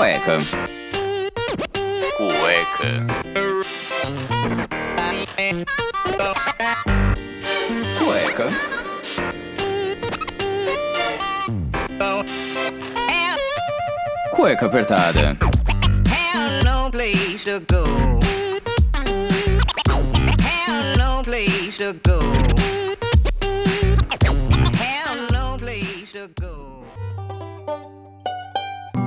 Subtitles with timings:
[0.00, 0.38] Cueca.
[2.16, 3.06] Cueca.
[7.98, 8.48] Cueca.
[14.32, 15.36] Cueca apertada.
[16.08, 17.84] Have no place to go.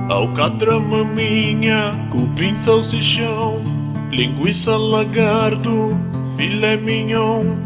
[0.08, 3.62] Alcatrama minha, cupim salsichão,
[4.10, 5.96] linguiça lagarto,
[6.36, 7.56] filé mignon,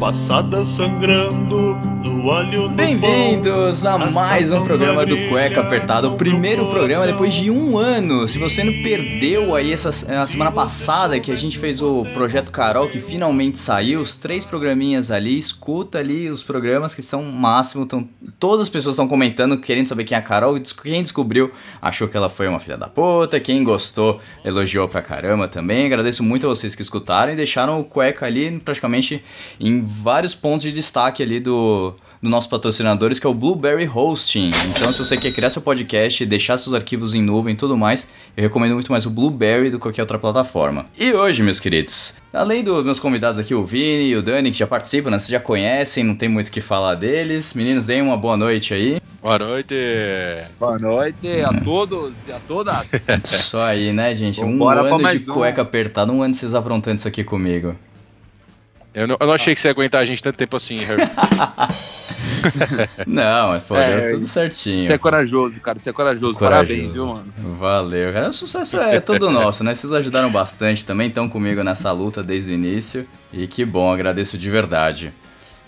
[0.00, 7.06] passada sangrando, no alho Bem-vindos a mais um programa do Cueca Apertado, o primeiro programa
[7.06, 8.26] depois de um ano.
[8.26, 12.50] Se você não perdeu aí essa na semana passada que a gente fez o projeto
[12.50, 17.32] Carol que finalmente saiu, os três programinhas ali, escuta ali os programas que são o
[17.32, 21.52] máximo, tão, todas as pessoas estão comentando, querendo saber quem é a Carol, quem descobriu
[21.80, 25.86] achou que ela foi uma filha da puta, quem gostou elogiou pra caramba também.
[25.86, 29.22] Agradeço muito a vocês que escutaram e deixaram o Cueca ali praticamente
[29.58, 34.50] em vários pontos de destaque ali do do nossos patrocinadores, que é o Blueberry Hosting.
[34.74, 38.08] Então, se você quer criar seu podcast, deixar seus arquivos em nuvem e tudo mais,
[38.34, 40.86] eu recomendo muito mais o Blueberry do que qualquer outra plataforma.
[40.98, 44.56] E hoje, meus queridos, além dos meus convidados aqui, o Vini e o Dani, que
[44.56, 45.18] já participam, né?
[45.18, 47.52] Vocês já conhecem, não tem muito o que falar deles.
[47.52, 49.02] Meninos, deem uma boa noite aí.
[49.20, 49.74] Boa noite.
[50.58, 52.90] Boa noite a todos e a todas.
[53.22, 54.42] Isso aí, né, gente?
[54.42, 55.34] Um ano de mais um.
[55.34, 57.76] cueca apertada, um ano de vocês aprontando isso aqui comigo.
[58.94, 61.02] Eu não, eu não achei que você ia aguentar a gente tanto tempo assim, Herbie.
[63.06, 64.86] Não, mas pô, É, deu tudo certinho.
[64.86, 65.78] Você é corajoso, cara.
[65.78, 66.34] Você é corajoso.
[66.34, 66.68] Corajoso.
[66.68, 67.32] Parabéns, viu, mano?
[67.58, 68.28] Valeu, cara.
[68.28, 69.74] O sucesso é todo nosso, né?
[69.74, 73.06] Vocês ajudaram bastante também, estão comigo nessa luta desde o início.
[73.32, 75.12] E que bom, agradeço de verdade.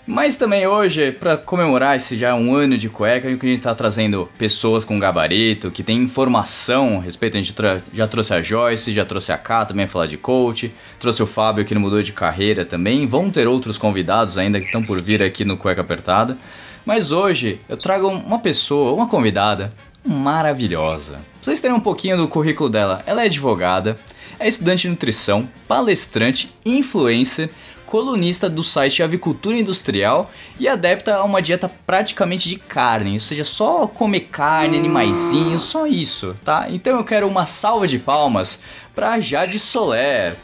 [0.07, 4.29] Mas também hoje, pra comemorar esse já um ano de cueca, eu queria estar trazendo
[4.37, 7.35] pessoas com gabarito, que tem informação a respeito.
[7.35, 7.53] A gente
[7.93, 11.27] já trouxe a Joyce, já trouxe a Ká também a falar de coach, trouxe o
[11.27, 13.05] Fábio que não mudou de carreira também.
[13.05, 16.37] Vão ter outros convidados ainda que estão por vir aqui no Cueca Apertada.
[16.85, 19.73] Mas hoje eu trago uma pessoa, uma convidada
[20.05, 21.15] maravilhosa.
[21.15, 23.99] Pra vocês terem um pouquinho do currículo dela, ela é advogada,
[24.39, 27.49] é estudante de nutrição, palestrante, influencer,
[27.87, 33.43] colunista do site Avicultura Industrial e adepta a uma dieta praticamente de carne, ou seja,
[33.43, 36.67] só comer carne, animaizinhos, só isso, tá?
[36.69, 38.59] Então eu quero uma salva de palmas
[38.93, 40.35] pra Jade Soler.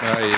[0.00, 0.28] Aê.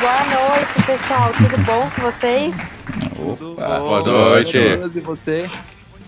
[0.00, 1.32] Boa noite, pessoal.
[1.32, 2.54] Tudo bom com vocês?
[3.18, 4.58] Opa, boa noite.
[4.58, 5.48] E você?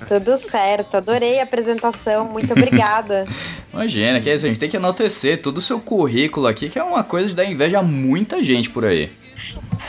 [0.06, 0.96] Tudo certo.
[0.96, 2.26] Adorei a apresentação.
[2.26, 3.26] Muito obrigada.
[3.72, 6.78] Imagina, que é isso, a gente tem que enaltecer todo o seu currículo aqui, que
[6.78, 9.10] é uma coisa de dar inveja a muita gente por aí.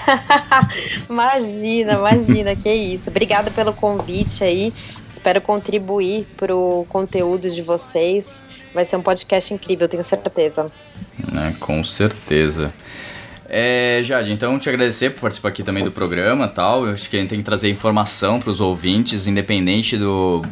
[1.10, 2.56] imagina, imagina.
[2.56, 3.10] Que isso.
[3.10, 4.74] Obrigada pelo convite aí.
[5.14, 8.44] Espero contribuir pro conteúdo de vocês.
[8.74, 10.66] Vai ser um podcast incrível, tenho certeza.
[11.32, 11.56] né?
[11.60, 12.74] Com certeza.
[13.58, 16.86] É, Jade, então te agradecer por participar aqui também do programa tal.
[16.86, 20.46] Eu acho que a gente tem que trazer informação para os ouvintes, independente do,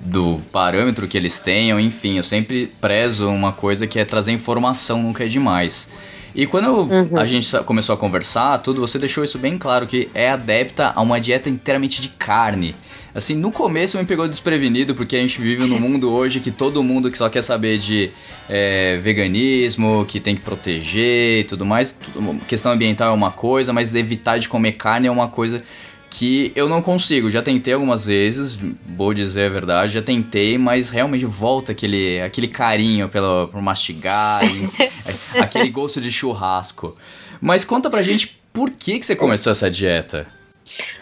[0.00, 1.80] do parâmetro que eles tenham.
[1.80, 5.88] Enfim, eu sempre prezo uma coisa que é trazer informação, nunca é demais.
[6.36, 10.08] E quando eu- a gente começou a conversar, tudo, você deixou isso bem claro, que
[10.14, 12.76] é adepta a uma dieta inteiramente de carne.
[13.16, 16.82] Assim, no começo me pegou desprevenido, porque a gente vive num mundo hoje que todo
[16.82, 18.10] mundo que só quer saber de
[18.46, 21.92] é, veganismo, que tem que proteger e tudo mais.
[21.92, 25.62] Tudo- questão ambiental é uma coisa, mas evitar de comer carne é uma coisa
[26.10, 27.30] que eu não consigo.
[27.30, 32.48] Já tentei algumas vezes, vou dizer a verdade, já tentei, mas realmente volta aquele, aquele
[32.48, 34.68] carinho pelo, por mastigar, e,
[35.40, 36.94] aquele gosto de churrasco.
[37.40, 40.26] Mas conta pra gente por que, que você começou essa dieta?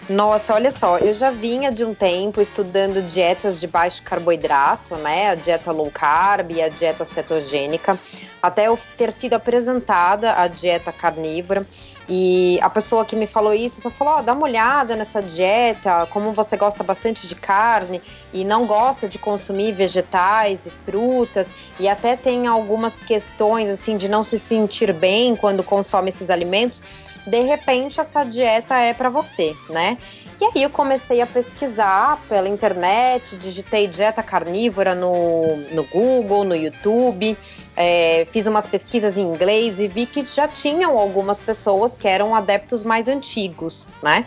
[0.08, 5.30] Nossa, olha só, eu já vinha de um tempo estudando dietas de baixo carboidrato, né?
[5.30, 7.98] A dieta low carb e a dieta cetogênica,
[8.42, 11.66] até eu ter sido apresentada a dieta carnívora.
[12.06, 16.06] E a pessoa que me falou isso só falou: ó, dá uma olhada nessa dieta,
[16.10, 21.46] como você gosta bastante de carne e não gosta de consumir vegetais e frutas,
[21.80, 26.82] e até tem algumas questões assim de não se sentir bem quando consome esses alimentos
[27.26, 29.98] de repente essa dieta é para você, né?
[30.40, 35.42] E aí eu comecei a pesquisar pela internet, digitei dieta carnívora no,
[35.72, 37.38] no Google, no YouTube,
[37.76, 42.34] é, fiz umas pesquisas em inglês e vi que já tinham algumas pessoas que eram
[42.34, 44.24] adeptos mais antigos, né?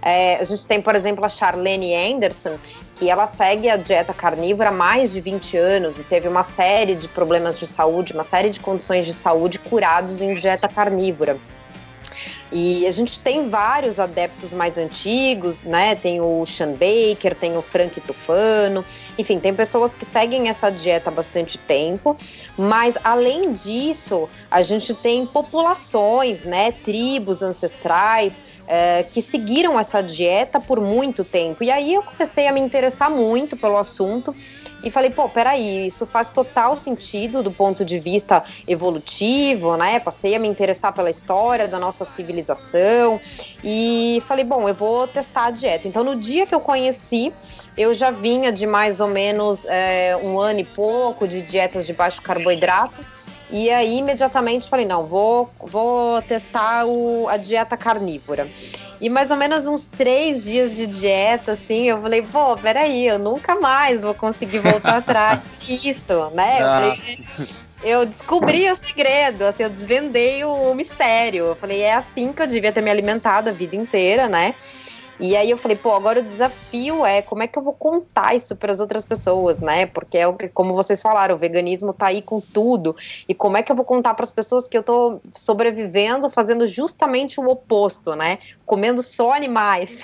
[0.00, 2.56] É, a gente tem, por exemplo, a Charlene Anderson,
[2.94, 6.94] que ela segue a dieta carnívora há mais de 20 anos e teve uma série
[6.94, 11.36] de problemas de saúde, uma série de condições de saúde curados em dieta carnívora.
[12.50, 15.94] E a gente tem vários adeptos mais antigos, né?
[15.94, 18.84] Tem o Sean Baker, tem o Frank Tufano,
[19.18, 22.16] enfim, tem pessoas que seguem essa dieta há bastante tempo,
[22.56, 26.72] mas além disso, a gente tem populações, né?
[26.72, 28.32] Tribos ancestrais
[28.68, 31.64] é, que seguiram essa dieta por muito tempo.
[31.64, 34.34] E aí eu comecei a me interessar muito pelo assunto
[34.84, 39.98] e falei, pô, peraí, isso faz total sentido do ponto de vista evolutivo, né?
[39.98, 43.18] Passei a me interessar pela história da nossa civilização
[43.64, 45.88] e falei, bom, eu vou testar a dieta.
[45.88, 47.32] Então, no dia que eu conheci,
[47.76, 51.94] eu já vinha de mais ou menos é, um ano e pouco de dietas de
[51.94, 53.17] baixo carboidrato.
[53.50, 58.46] E aí, imediatamente, falei, não, vou, vou testar o, a dieta carnívora.
[59.00, 63.18] E mais ou menos uns três dias de dieta, assim, eu falei, pô, peraí, eu
[63.18, 66.58] nunca mais vou conseguir voltar atrás disso, né?
[66.60, 67.18] Eu, falei,
[67.82, 71.46] eu descobri o segredo, assim, eu desvendei o mistério.
[71.46, 74.54] Eu falei, é assim que eu devia ter me alimentado a vida inteira, né?
[75.20, 78.34] E aí eu falei, pô, agora o desafio é como é que eu vou contar
[78.34, 79.86] isso para as outras pessoas, né?
[79.86, 82.94] Porque é o que, como vocês falaram, o veganismo tá aí com tudo.
[83.28, 86.66] E como é que eu vou contar para as pessoas que eu tô sobrevivendo fazendo
[86.66, 88.38] justamente o oposto, né?
[88.64, 90.02] Comendo só animais.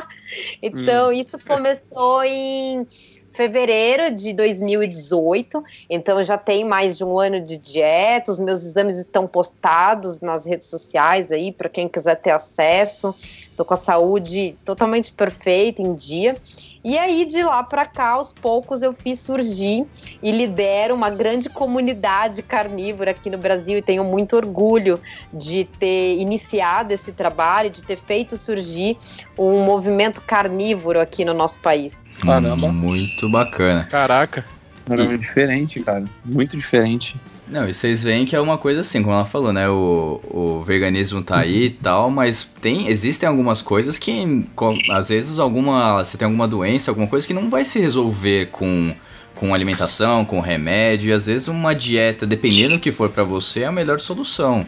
[0.62, 1.12] então, hum.
[1.12, 2.86] isso começou em
[3.34, 8.94] fevereiro de 2018, então já tem mais de um ano de dieta, os meus exames
[8.96, 13.14] estão postados nas redes sociais aí para quem quiser ter acesso.
[13.56, 16.36] Tô com a saúde totalmente perfeita em dia.
[16.84, 19.86] E aí, de lá para cá, aos poucos, eu fiz surgir
[20.22, 25.00] e lidero uma grande comunidade carnívora aqui no Brasil e tenho muito orgulho
[25.32, 28.98] de ter iniciado esse trabalho, de ter feito surgir
[29.38, 31.96] um movimento carnívoro aqui no nosso país.
[32.24, 32.72] Caramba.
[32.72, 33.84] Muito bacana.
[33.84, 34.44] Caraca.
[34.90, 35.18] E...
[35.18, 36.04] diferente, cara.
[36.24, 37.16] Muito diferente.
[37.46, 39.68] Não, e vocês veem que é uma coisa assim, como ela falou, né?
[39.68, 44.46] O, o veganismo tá aí e tal, mas tem, existem algumas coisas que,
[44.90, 46.02] às vezes, alguma.
[46.02, 48.94] Você tem alguma doença, alguma coisa que não vai se resolver com,
[49.34, 53.60] com alimentação, com remédio, e às vezes uma dieta, dependendo do que for para você,
[53.60, 54.64] é a melhor solução.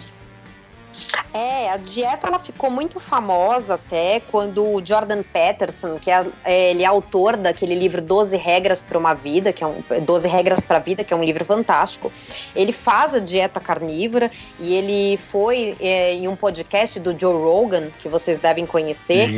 [1.36, 6.70] É, a dieta ela ficou muito famosa até quando o Jordan Peterson, que é, é
[6.70, 10.60] ele é autor daquele livro 12 regras para uma vida, que é um 12 regras
[10.60, 12.10] para a vida, que é um livro fantástico.
[12.54, 17.90] Ele faz a dieta carnívora e ele foi é, em um podcast do Joe Rogan,
[17.98, 19.28] que vocês devem conhecer,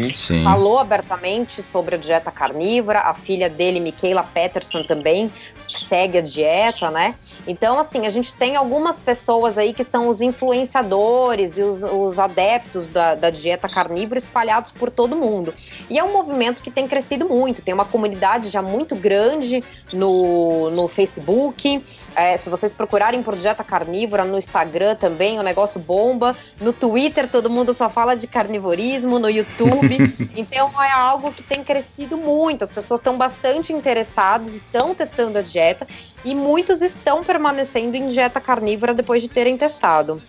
[0.44, 3.00] falou abertamente sobre a dieta carnívora.
[3.00, 5.32] A filha dele, Michaela Peterson, também
[5.66, 7.16] segue a dieta, né?
[7.48, 12.18] Então, assim, a gente tem algumas pessoas aí que são os influenciadores e os, os
[12.18, 15.54] adeptos da, da, dieta carnívora espalhados por todo mundo.
[15.88, 20.70] E é um movimento que tem crescido muito, tem uma comunidade já muito grande no,
[20.70, 21.82] no Facebook.
[22.14, 26.36] É, se vocês procurarem por dieta carnívora no Instagram também, o negócio bomba.
[26.60, 29.96] No Twitter, todo mundo só fala de carnivorismo, no YouTube.
[30.36, 32.62] então, é algo que tem crescido muito.
[32.62, 35.86] As pessoas estão bastante interessadas, estão testando a dieta
[36.24, 40.20] e muitos estão permanecendo em dieta carnívora depois de terem testado.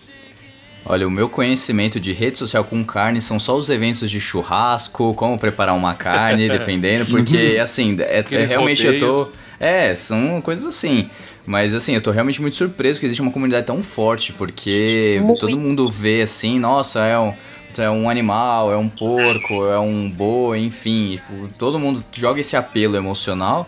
[0.85, 5.13] Olha, o meu conhecimento de rede social com carne são só os eventos de churrasco,
[5.15, 9.27] como preparar uma carne, dependendo, porque assim, é, é realmente eu tô.
[9.59, 11.09] É, são coisas assim.
[11.45, 15.41] Mas assim, eu tô realmente muito surpreso que existe uma comunidade tão forte, porque muito.
[15.41, 17.33] todo mundo vê assim, nossa, é um,
[17.77, 22.55] é um animal, é um porco, é um boi, enfim, tipo, todo mundo joga esse
[22.55, 23.67] apelo emocional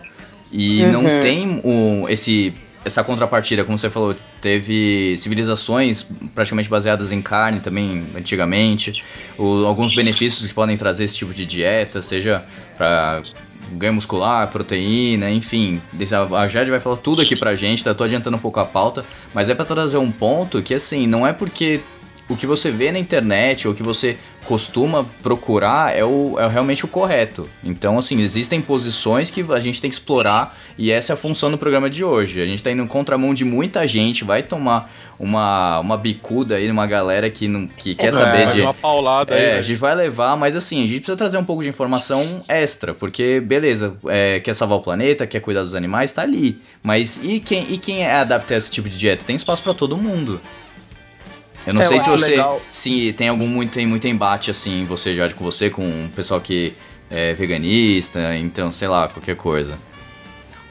[0.52, 0.92] e uhum.
[0.92, 7.60] não tem um, esse, essa contrapartida, como você falou, teve civilizações praticamente baseadas em carne
[7.60, 9.04] também antigamente,
[9.38, 12.44] o, alguns benefícios que podem trazer esse tipo de dieta, seja
[12.76, 13.22] para
[13.72, 15.80] ganho muscular, proteína, enfim.
[16.38, 17.94] A Jade vai falar tudo aqui pra gente, tá?
[17.94, 21.26] Tô adiantando um pouco a pauta, mas é para trazer um ponto que, assim, não
[21.26, 21.80] é porque
[22.32, 26.84] o que você vê na internet ou que você costuma procurar é, o, é realmente
[26.84, 27.48] o correto.
[27.62, 31.50] Então, assim, existem posições que a gente tem que explorar e essa é a função
[31.50, 32.40] do programa de hoje.
[32.40, 36.66] A gente está indo em contramão de muita gente, vai tomar uma, uma bicuda aí
[36.66, 38.60] numa galera que, não, que quer é, saber de.
[38.62, 41.44] Uma paulada é, aí, a gente vai levar, mas assim, a gente precisa trazer um
[41.44, 46.12] pouco de informação extra, porque beleza, é, quer salvar o planeta, quer cuidar dos animais,
[46.12, 46.60] tá ali.
[46.82, 49.24] Mas e quem, e quem é adaptado a esse tipo de dieta?
[49.24, 50.40] Tem espaço para todo mundo.
[51.66, 52.60] Eu não é, sei se você legal.
[52.70, 56.40] se tem algum muito tem muito embate assim, você já com você com o pessoal
[56.40, 56.72] que
[57.10, 59.78] é veganista, então sei lá, qualquer coisa.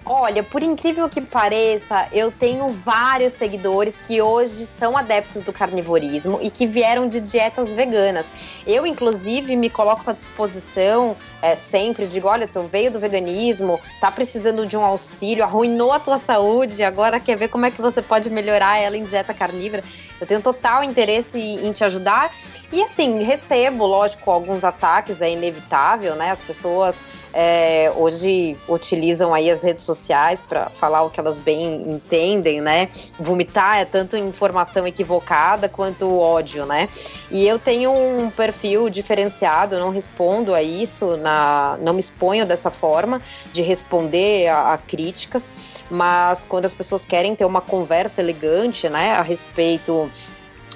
[0.04, 6.40] Olha, por incrível que pareça, eu tenho vários seguidores que hoje são adeptos do carnivorismo
[6.42, 8.26] e que vieram de dietas veganas.
[8.66, 14.12] Eu, inclusive, me coloco à disposição é, sempre, digo, olha, tu veio do veganismo, tá
[14.12, 18.02] precisando de um auxílio, arruinou a tua saúde, agora quer ver como é que você
[18.02, 19.84] pode melhorar ela em dieta carnívora.
[20.20, 22.32] Eu tenho total interesse em te ajudar.
[22.72, 26.32] E assim, recebo, lógico, alguns ataques, é inevitável, né?
[26.32, 26.96] As pessoas
[27.34, 32.90] é, hoje utilizam aí as redes sociais para falar o que elas bem entendem, né?
[33.20, 36.90] Vomitar é tanto informação equivocada quanto ódio, né?
[37.30, 42.70] E eu tenho um perfil diferenciado, não respondo a isso, na, não me exponho dessa
[42.70, 43.22] forma
[43.54, 45.50] de responder a, a críticas,
[45.90, 50.10] mas quando as pessoas querem ter uma conversa elegante, né, a respeito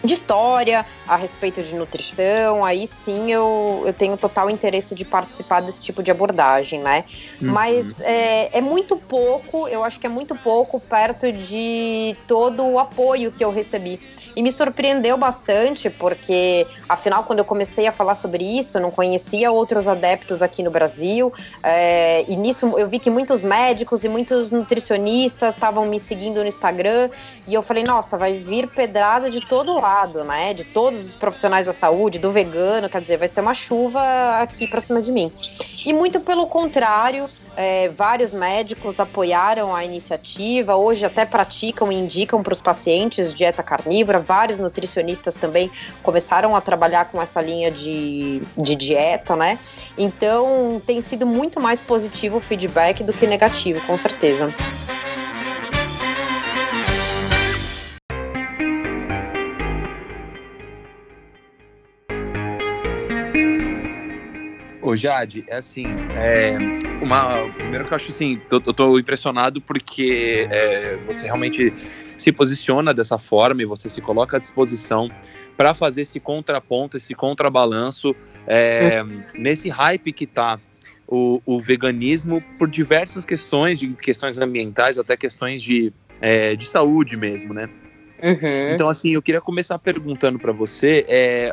[0.06, 5.62] de história, a respeito de nutrição, aí sim eu, eu tenho total interesse de participar
[5.62, 7.06] desse tipo de abordagem, né?
[7.42, 7.52] Uhum.
[7.52, 12.80] Mas é, é muito pouco, eu acho que é muito pouco perto de todo o
[12.80, 14.00] apoio que eu recebi.
[14.36, 18.92] E me surpreendeu bastante, porque, afinal, quando eu comecei a falar sobre isso, eu não
[18.92, 21.32] conhecia outros adeptos aqui no Brasil.
[21.63, 26.48] É, e nisso eu vi que muitos médicos e muitos nutricionistas estavam me seguindo no
[26.48, 27.10] Instagram.
[27.48, 30.54] E eu falei, nossa, vai vir pedrada de todo lado, né?
[30.54, 34.01] De todos os profissionais da saúde, do vegano, quer dizer, vai ser uma chuva
[34.42, 35.32] aqui pra cima de mim.
[35.86, 42.42] E muito pelo contrário, é, vários médicos apoiaram a iniciativa, hoje até praticam e indicam
[42.42, 44.20] para os pacientes dieta carnívora.
[44.25, 45.72] Vários nutricionistas também
[46.03, 49.60] começaram a trabalhar com essa linha de, de dieta, né?
[49.98, 54.53] Então tem sido muito mais positivo o feedback do que negativo, com certeza.
[64.86, 65.84] Ô, Jade, é assim,
[66.15, 66.55] é,
[67.01, 71.74] uma, primeiro que eu acho assim, eu, tô impressionado porque é, você realmente
[72.18, 75.10] se posiciona dessa forma e você se coloca à disposição
[75.58, 78.16] para fazer esse contraponto, esse contrabalanço
[78.48, 79.04] é,
[79.34, 80.60] nesse hype que tá
[81.08, 87.16] o, o, veganismo por diversas questões, de questões ambientais, até questões de, é, de saúde
[87.16, 87.70] mesmo, né?
[88.24, 88.74] Uhum.
[88.74, 91.52] Então, assim, eu queria começar perguntando para você é,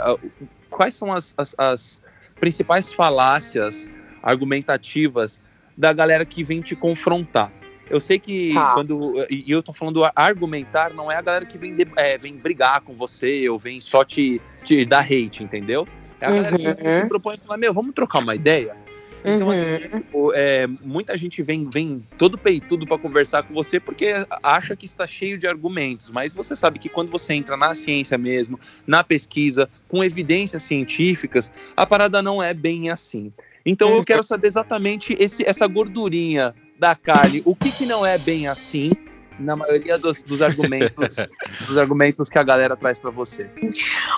[0.71, 2.03] quais são as, as, as
[2.41, 3.89] principais falácias
[4.23, 5.41] argumentativas
[5.77, 7.53] da galera que vem te confrontar.
[7.93, 8.73] Eu sei que tá.
[8.73, 9.27] quando.
[9.31, 12.81] E eu tô falando argumentar, não é a galera que vem, de, é, vem brigar
[12.81, 15.87] com você ou vem só te, te dar hate, entendeu?
[16.19, 16.37] É a uhum.
[16.37, 16.75] galera que uhum.
[16.75, 18.75] se propõe a falar, meu, vamos trocar uma ideia?
[19.23, 19.77] Então, assim, uhum.
[19.77, 24.75] assim, tipo, é, muita gente vem, vem todo peitudo para conversar com você porque acha
[24.75, 28.59] que está cheio de argumentos, mas você sabe que quando você entra na ciência mesmo,
[28.87, 33.31] na pesquisa, com evidências científicas, a parada não é bem assim.
[33.67, 38.19] Então eu quero saber exatamente esse, essa gordurinha da carne, o que, que não é
[38.19, 38.91] bem assim
[39.39, 41.17] na maioria dos, dos argumentos
[41.67, 43.49] dos argumentos que a galera traz para você?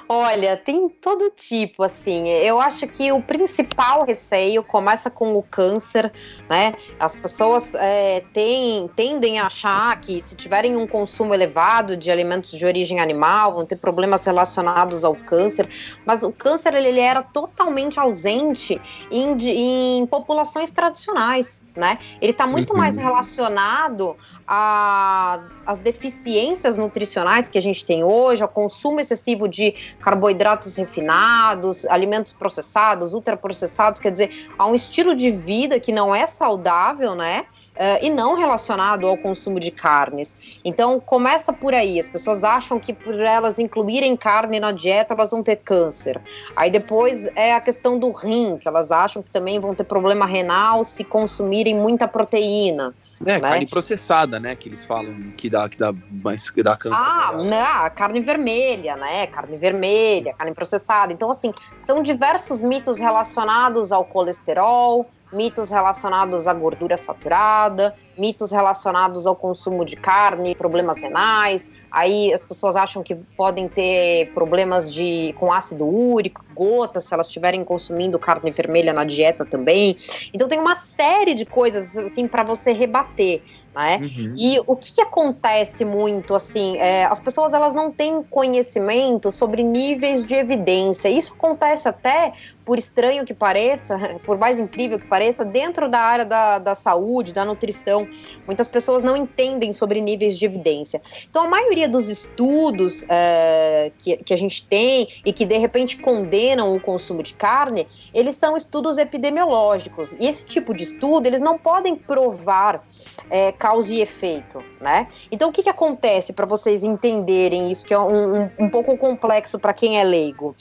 [0.08, 2.28] Olha, tem todo tipo, assim.
[2.28, 6.10] Eu acho que o principal receio começa com o câncer,
[6.48, 6.74] né?
[6.98, 12.50] As pessoas é, têm, tendem a achar que se tiverem um consumo elevado de alimentos
[12.50, 15.68] de origem animal, vão ter problemas relacionados ao câncer,
[16.06, 18.80] mas o câncer ele, ele era totalmente ausente
[19.10, 21.98] em, em populações tradicionais né?
[22.20, 22.78] Ele está muito uhum.
[22.78, 24.16] mais relacionado
[24.46, 32.32] às deficiências nutricionais que a gente tem hoje, ao consumo excessivo de carboidratos refinados, alimentos
[32.32, 37.46] processados, ultraprocessados, quer dizer, a um estilo de vida que não é saudável, né?
[37.74, 40.60] Uh, e não relacionado ao consumo de carnes.
[40.64, 41.98] Então, começa por aí.
[41.98, 46.20] As pessoas acham que por elas incluírem carne na dieta, elas vão ter câncer.
[46.54, 50.24] Aí depois é a questão do rim, que elas acham que também vão ter problema
[50.24, 52.94] renal se consumirem muita proteína.
[53.20, 53.40] É, né?
[53.40, 54.54] carne processada, né?
[54.54, 56.96] Que eles falam que dá, que dá, mais, que dá câncer.
[56.96, 57.90] Ah, né?
[57.90, 59.26] carne vermelha, né?
[59.26, 61.12] Carne vermelha, carne processada.
[61.12, 61.52] Então, assim,
[61.84, 69.84] são diversos mitos relacionados ao colesterol, mitos relacionados à gordura saturada, mitos relacionados ao consumo
[69.84, 71.68] de carne, problemas renais.
[71.90, 77.26] Aí as pessoas acham que podem ter problemas de com ácido úrico, gotas, se elas
[77.26, 79.96] estiverem consumindo carne vermelha na dieta também.
[80.32, 83.42] Então tem uma série de coisas assim para você rebater,
[83.74, 83.98] né?
[84.00, 84.34] Uhum.
[84.36, 89.62] E o que, que acontece muito, assim, é, as pessoas elas não têm conhecimento sobre
[89.62, 91.08] níveis de evidência.
[91.08, 92.32] Isso acontece até,
[92.64, 97.32] por estranho que pareça, por mais incrível que pareça, dentro da área da, da saúde,
[97.32, 98.06] da nutrição.
[98.46, 101.00] Muitas pessoas não entendem sobre níveis de evidência.
[101.28, 105.96] Então, a maioria dos estudos é, que, que a gente tem e que, de repente,
[105.96, 110.12] condenam o consumo de carne, eles são estudos epidemiológicos.
[110.20, 112.84] E esse tipo de estudo, eles não podem provar
[113.28, 115.08] é, causa e efeito, né?
[115.32, 118.94] Então, o que, que acontece para vocês entenderem isso, que é um, um, um pouco
[118.98, 120.54] complexo para quem é leigo?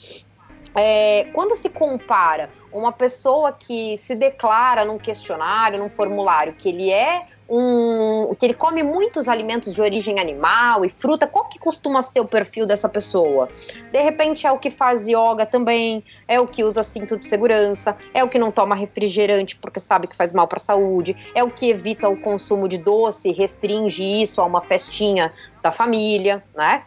[0.74, 6.90] É, quando se compara uma pessoa que se declara num questionário, num formulário, que ele
[6.90, 8.34] é um.
[8.34, 12.24] que ele come muitos alimentos de origem animal e fruta, qual que costuma ser o
[12.24, 13.48] perfil dessa pessoa?
[13.92, 17.96] De repente é o que faz yoga também, é o que usa cinto de segurança,
[18.12, 21.42] é o que não toma refrigerante porque sabe que faz mal para a saúde, é
[21.42, 25.32] o que evita o consumo de doce, restringe isso a uma festinha
[25.62, 26.82] da família, né?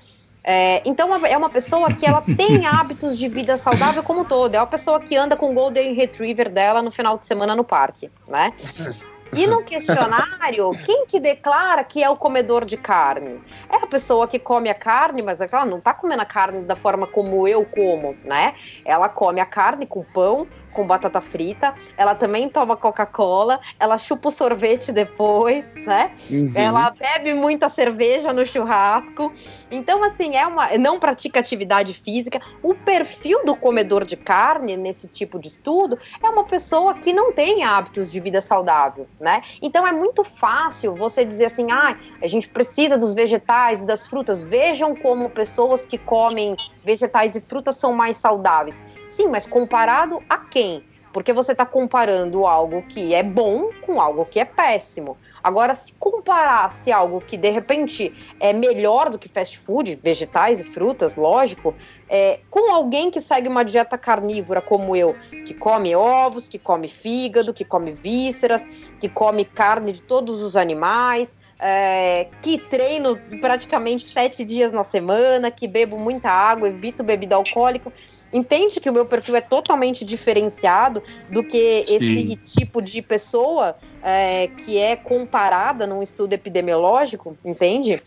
[0.49, 4.55] É, então é uma pessoa que ela tem hábitos de vida saudável como um todo.
[4.55, 7.65] É uma pessoa que anda com o Golden Retriever dela no final de semana no
[7.65, 8.53] parque, né?
[9.33, 13.41] E no questionário, quem que declara que é o comedor de carne?
[13.69, 16.75] É a pessoa que come a carne, mas ela não tá comendo a carne da
[16.75, 18.53] forma como eu como, né?
[18.85, 24.29] Ela come a carne com pão, com batata frita, ela também toma Coca-Cola, ela chupa
[24.29, 26.13] o sorvete depois, né?
[26.29, 26.51] Uhum.
[26.53, 29.33] Ela bebe muita cerveja no churrasco.
[29.71, 30.77] Então, assim, é uma.
[30.77, 32.39] Não pratica atividade física.
[32.61, 37.33] O perfil do comedor de carne, nesse tipo de estudo, é uma pessoa que não
[37.33, 39.41] tem hábitos de vida saudável, né?
[39.59, 44.05] Então é muito fácil você dizer assim, ah, a gente precisa dos vegetais e das
[44.05, 44.43] frutas.
[44.43, 48.79] Vejam como pessoas que comem vegetais e frutas são mais saudáveis.
[49.09, 50.66] Sim, mas comparado a quem?
[51.13, 55.17] Porque você está comparando algo que é bom com algo que é péssimo.
[55.43, 60.63] Agora, se comparasse algo que de repente é melhor do que fast food, vegetais e
[60.63, 61.73] frutas, lógico,
[62.07, 66.87] é, com alguém que segue uma dieta carnívora como eu, que come ovos, que come
[66.87, 68.61] fígado, que come vísceras,
[68.99, 75.49] que come carne de todos os animais, é, que treino praticamente sete dias na semana,
[75.49, 77.91] que bebo muita água, evito bebida alcoólica.
[78.33, 84.47] Entende que o meu perfil é totalmente diferenciado do que esse tipo de pessoa é,
[84.47, 88.01] que é comparada num estudo epidemiológico, entende?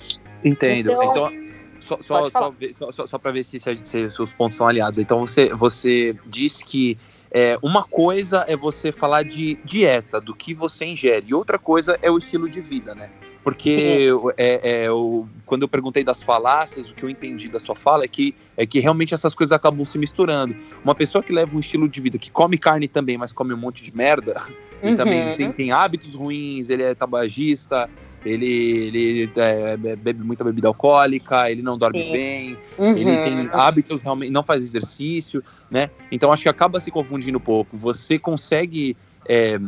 [0.44, 0.90] Entendo.
[0.90, 1.50] Então- Então,
[1.80, 4.68] só, só, só, só, só, para ver se, se, a gente- se os pontos são
[4.68, 4.98] aliados.
[4.98, 6.98] Então, você, você diz que
[7.32, 11.96] é, uma coisa é você falar de dieta, do que você ingere, e outra coisa
[12.02, 13.08] é o estilo de vida, né?
[13.42, 17.74] Porque é, é, o, quando eu perguntei das falácias, o que eu entendi da sua
[17.74, 20.54] fala é que, é que realmente essas coisas acabam se misturando.
[20.84, 23.56] Uma pessoa que leva um estilo de vida, que come carne também, mas come um
[23.56, 24.34] monte de merda,
[24.82, 24.96] e Uhum.
[24.96, 27.88] também tem, tem hábitos ruins, ele é tabagista,
[28.24, 32.12] ele, ele é, bebe muita bebida alcoólica, ele não dorme Sim.
[32.12, 32.96] bem, Uhum.
[32.96, 35.90] ele tem hábitos realmente, não faz exercício, né?
[36.12, 37.76] Então acho que acaba se confundindo um pouco.
[37.76, 39.58] Você consegue é,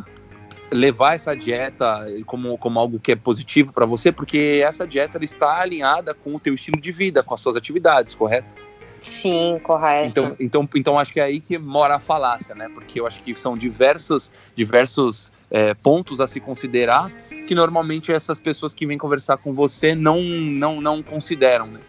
[0.73, 5.61] levar essa dieta como, como algo que é positivo para você, porque essa dieta está
[5.61, 8.55] alinhada com o teu estilo de vida, com as suas atividades, correto?
[8.99, 10.09] Sim, correto.
[10.09, 12.69] Então, então, então acho que é aí que mora a falácia, né?
[12.73, 17.11] Porque eu acho que são diversos, diversos é, pontos a se considerar
[17.47, 21.81] que normalmente essas pessoas que vêm conversar com você não, não, não consideram, né?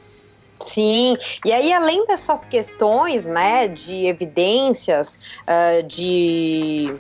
[0.60, 6.94] Sim, e aí além dessas questões, né, de evidências, ah, de,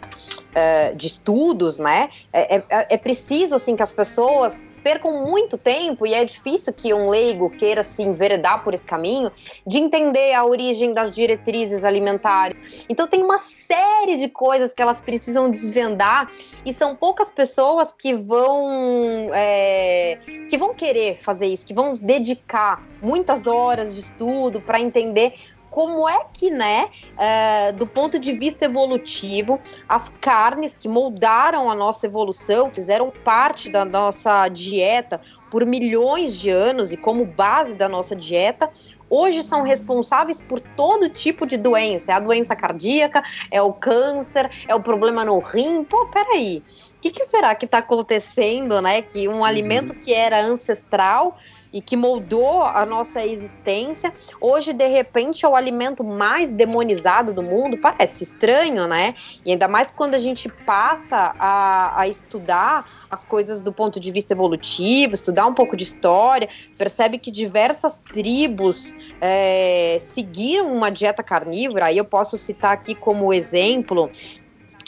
[0.55, 6.05] ah, de estudos, né, é, é- é preciso, assim, que as pessoas percam muito tempo,
[6.05, 9.31] e é difícil que um leigo queira se enveredar por esse caminho,
[9.65, 12.85] de entender a origem das diretrizes alimentares.
[12.89, 16.29] Então tem uma série de coisas que elas precisam desvendar,
[16.65, 19.29] e são poucas pessoas que vão...
[19.33, 20.19] é,
[20.49, 25.33] que vão querer fazer isso, que vão dedicar muitas horas de estudo para entender
[25.73, 29.59] como é que, né, é, do ponto de vista evolutivo,
[29.89, 36.51] as carnes que moldaram a nossa evolução, fizeram parte da nossa dieta por milhões de
[36.51, 38.69] anos e como base da nossa dieta,
[39.09, 42.11] hoje são responsáveis por todo tipo de doença.
[42.11, 45.83] É a doença cardíaca, é o câncer, é o problema no rim.
[45.83, 46.61] Pô, peraí.
[46.97, 49.01] O que, que será que está acontecendo, né?
[49.01, 51.35] Que um alimento que era ancestral
[51.73, 57.41] e que moldou a nossa existência, hoje, de repente, é o alimento mais demonizado do
[57.41, 57.77] mundo.
[57.81, 59.15] Parece estranho, né?
[59.43, 64.11] E ainda mais quando a gente passa a, a estudar as coisas do ponto de
[64.11, 71.23] vista evolutivo, estudar um pouco de história, percebe que diversas tribos é, seguiram uma dieta
[71.23, 71.85] carnívora.
[71.85, 74.11] Aí eu posso citar aqui como exemplo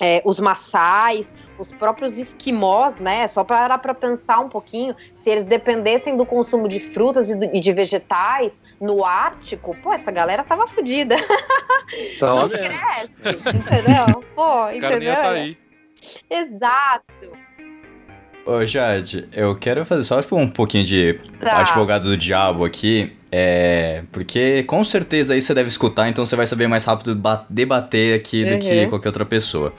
[0.01, 3.27] é, os maçais, os próprios esquimós, né?
[3.27, 7.55] Só parar para pensar um pouquinho, se eles dependessem do consumo de frutas e, do-
[7.55, 11.15] e de vegetais no Ártico, pô, essa galera tava fodida.
[12.19, 12.57] Tá Não vendo?
[12.63, 13.09] cresce,
[13.55, 14.23] entendeu?
[14.35, 15.13] Pô, entendeu?
[15.13, 15.55] tá aí.
[16.29, 17.05] Exato.
[18.45, 21.59] Ô, Jade, eu quero fazer só tipo, um pouquinho de Tá.
[21.61, 23.13] advogado do diabo aqui.
[23.31, 24.03] É.
[24.11, 28.17] Porque com certeza aí você deve escutar, então você vai saber mais rápido ba- debater
[28.19, 28.89] aqui do que Uhum.
[28.89, 29.73] qualquer outra pessoa.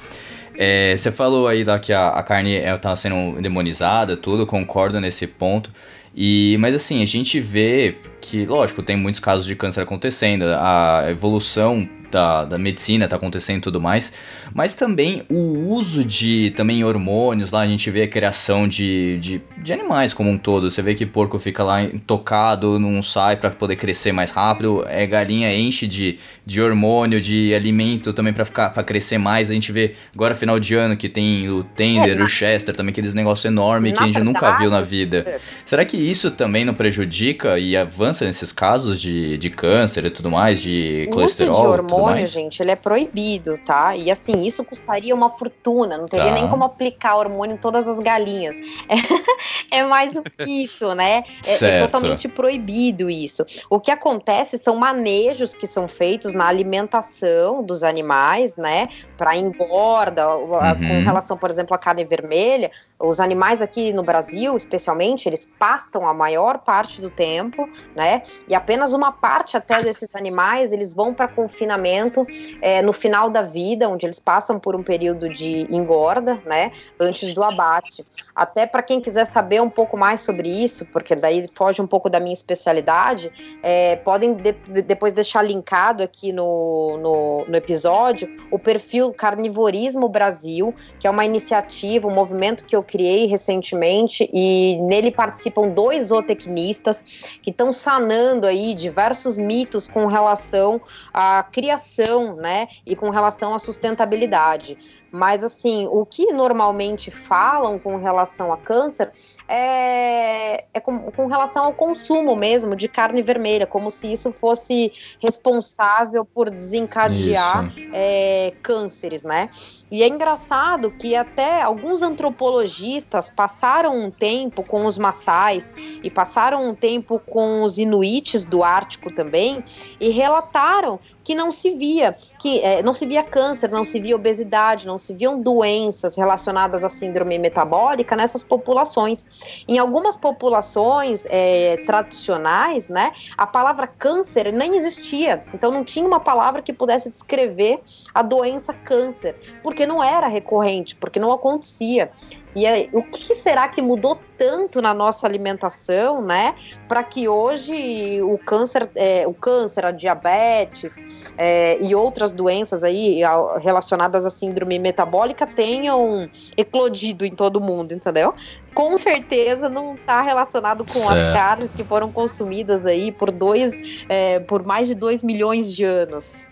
[0.59, 5.01] É, você falou aí lá que a, a carne ela tá sendo demonizada, tudo, concordo
[5.01, 5.71] nesse ponto.
[6.15, 11.05] E, mas assim, a gente vê que, lógico, tem muitos casos de câncer acontecendo, a
[11.11, 14.13] evolução da, da medicina tá acontecendo e tudo mais,
[14.57, 19.43] mas também o uso de também hormônios, lá a gente vê a criação de, de,
[19.59, 20.71] de animais como um todo.
[20.71, 25.07] Você vê que porco fica lá tocado, não sai pra poder crescer mais rápido, é
[25.07, 29.51] galinha enche de, de hormônio, de alimento também pra ficar para crescer mais.
[29.51, 32.93] A gente vê agora final de ano que tem o Tender, É, o Chester, também
[32.93, 35.39] aqueles negócios enormes que a gente nunca viu na vida.
[35.67, 40.31] Será que isso também não prejudica e avança nesses casos de, de câncer e tudo
[40.31, 43.95] mais, de O colesterol uso de hormônio, gente, ele é proibido, tá?
[43.95, 46.33] E assim, isso custaria uma fortuna, não teria Tá.
[46.33, 48.57] nem como aplicar hormônio em todas as galinhas.
[49.71, 51.25] É, mais do que isso, né?
[51.45, 53.45] É- É, totalmente proibido isso.
[53.69, 58.89] O que acontece são manejos que são feitos na alimentação dos animais, né?
[59.19, 61.03] Para engorda, a- com Uhum.
[61.05, 62.71] relação, por exemplo, à carne vermelha.
[62.99, 68.23] Os animais aqui no Brasil, especialmente, eles pastam a maior parte do tempo, né?
[68.49, 72.25] E apenas uma parte até desses animais eles vão para confinamento
[72.63, 76.73] é, no final da vida, onde eles passam por um período de engorda, né?
[76.99, 78.05] Antes do abate.
[78.35, 82.11] Até para quem quiser saber um pouco mais sobre isso, porque daí foge um pouco
[82.11, 88.59] da minha especialidade, é, podem de- depois deixar linkado aqui no, no, no episódio o
[88.59, 95.11] perfil Carnivorismo Brasil, que é uma iniciativa, um movimento que eu criei recentemente e nele
[95.11, 100.81] participam dois zootecnistas que estão sanando aí diversos mitos com relação
[101.13, 104.77] à criação, né, e com relação à sustentabilidade realidade.
[105.17, 109.11] Mas assim, o que normalmente falam com relação a câncer
[109.49, 114.93] é, é com, com relação ao consumo mesmo de carne vermelha, como se isso fosse
[115.19, 119.49] responsável por desencadear é, cânceres, né?
[119.91, 126.69] E é engraçado que até alguns antropologistas passaram um tempo com os maçais e passaram
[126.69, 129.65] um tempo com os inuites do Ártico também
[129.99, 134.15] e relataram que não se via, que é, não se via câncer, não se via
[134.15, 139.65] obesidade, não se viam doenças relacionadas à síndrome metabólica nessas populações.
[139.69, 145.45] Em algumas populações é, tradicionais, né, a palavra câncer nem existia.
[145.53, 147.81] Então não tinha uma palavra que pudesse descrever
[148.15, 152.11] a doença câncer, porque não era recorrente, porque não acontecia.
[152.57, 156.55] E aí, o que que será que mudou tanto na nossa alimentação, né,
[156.89, 163.21] para que hoje o câncer, é, o câncer, a diabetes é, e outras doenças aí
[163.61, 168.33] relacionadas à síndrome metabólica tenham eclodido em todo mundo, entendeu?
[168.75, 171.13] Com certeza não está relacionado com Certo.
[171.13, 173.75] as carnes que foram consumidas aí por dois,
[174.09, 176.49] é, por mais de 2 milhões de anos.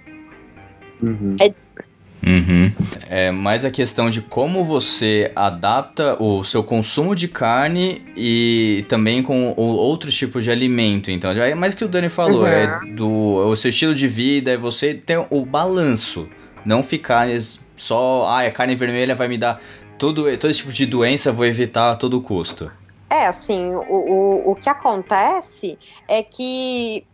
[1.03, 1.37] Uhum.
[2.27, 2.73] Uhum.
[3.11, 9.23] É mais a questão de como você adapta o seu consumo de carne e também
[9.23, 11.11] com o- outros tipos de alimento.
[11.11, 12.47] Então, é mais que o Dani falou, Uhum.
[12.47, 13.09] é do
[13.49, 16.29] o seu estilo de vida, é você ter o balanço.
[16.65, 17.29] Não ficar
[17.77, 19.61] só, ah, a carne vermelha vai me dar
[19.99, 22.71] tudo, todo esse tipo de doença, eu vou evitar a todo custo.
[23.11, 27.14] É, assim, o, o, o que acontece é que é,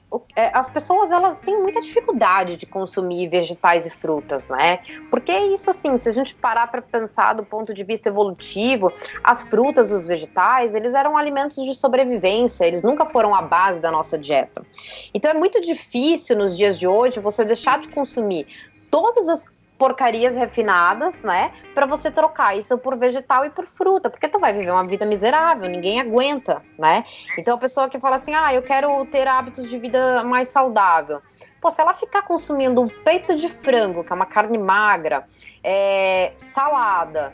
[0.52, 4.80] as pessoas elas têm muita dificuldade de consumir vegetais e frutas, né?
[5.10, 8.92] Porque isso, assim, se a gente parar para pensar do ponto de vista evolutivo,
[9.22, 13.90] as frutas os vegetais, eles eram alimentos de sobrevivência, eles nunca foram a base da
[13.90, 14.64] nossa dieta.
[15.14, 18.46] Então é muito difícil nos dias de hoje você deixar de consumir
[18.90, 19.44] todas as
[19.80, 21.50] porcarias refinadas, né?
[21.74, 25.06] Pra você trocar isso por vegetal e por fruta, porque tu vai viver uma vida
[25.06, 27.02] miserável, ninguém aguenta, né?
[27.38, 31.22] Então a pessoa que fala assim: "Ah, eu quero ter hábitos de vida mais saudável".
[31.62, 35.24] Pô, se ela ficar consumindo um peito de frango, que é uma carne magra,
[35.64, 37.32] é, salada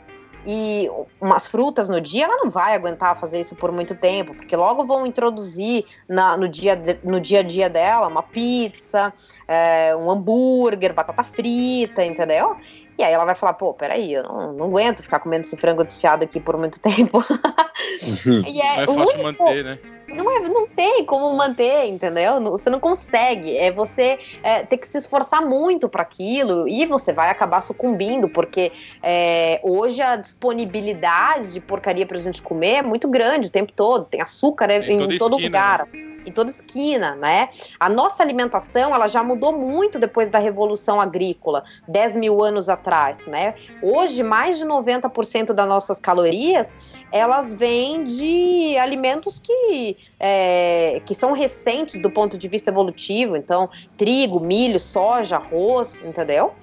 [0.49, 4.55] e umas frutas no dia, ela não vai aguentar fazer isso por muito tempo, porque
[4.55, 9.13] logo vão introduzir na- no, dia, de- no dia a dia dela uma pizza,
[9.45, 12.55] é, um hambúrguer, batata frita, entendeu?
[12.97, 15.83] E aí ela vai falar, pô, peraí, eu não, não aguento ficar comendo esse frango
[15.83, 17.21] desfiado aqui por muito tempo.
[18.47, 19.79] e é, é fácil único- manter, né?
[20.07, 22.41] Não, é, não tem como manter, entendeu?
[22.51, 23.57] Você não consegue.
[23.57, 28.29] É você é, ter que se esforçar muito para aquilo e você vai acabar sucumbindo,
[28.29, 28.71] porque
[29.03, 34.05] é, hoje a disponibilidade de porcaria pra gente comer é muito grande o tempo todo.
[34.05, 35.87] Tem açúcar Em em, todo esquina, lugar.
[36.25, 37.49] Em toda esquina, né?
[37.79, 43.17] A nossa alimentação ela já mudou muito depois da Revolução Agrícola, 10 mil anos atrás,
[43.27, 43.55] né?
[43.81, 46.67] Hoje, mais de 90% das nossas calorias
[47.11, 53.35] elas vêm de alimentos que, é, que são recentes do ponto de vista evolutivo.
[53.35, 56.53] Então, trigo, milho, soja, arroz, entendeu?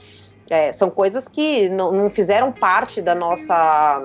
[0.50, 4.02] É, são coisas que não, não fizeram parte da nossa,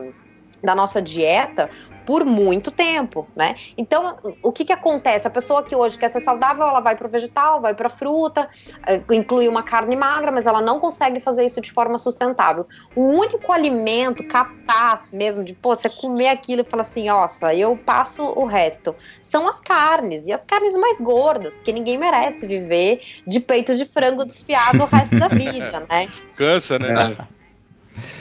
[0.63, 1.70] da nossa dieta
[2.10, 3.56] por muito tempo, né?
[3.78, 5.28] Então, o que que acontece?
[5.28, 8.50] A pessoa que hoje quer ser saudável, ela vai pro vegetal, vai pra fruta,
[8.88, 12.65] eh, inclui uma carne magra, mas ela não consegue fazer isso de forma sustentável.
[12.95, 17.78] O único alimento capaz mesmo de, pô, você comer aquilo e falar assim, nossa, eu
[17.78, 23.02] passo o resto, são as carnes, e as carnes mais gordas, porque ninguém merece viver
[23.28, 26.08] de peito de frango desfiado o resto da vida, né?
[26.36, 27.13] Cansa, né?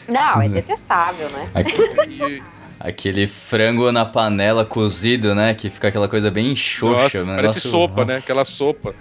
[0.07, 1.48] Não, é detestável, né?
[2.07, 5.55] E- Aquele frango na panela cozido, né?
[5.55, 7.03] Que fica aquela coisa bem xoxa.
[7.03, 8.12] nossa, um parece negócio- sopa, né?
[8.14, 8.25] nossa.
[8.25, 8.95] Aquela sopa.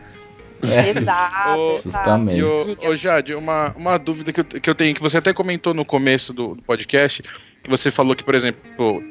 [1.60, 2.88] Ô, exato.
[2.88, 5.86] Ô Jade, uma, uma dúvida que eu, que eu tenho, que você até comentou no
[5.86, 8.60] começo do, do podcast, que você falou que, por exemplo,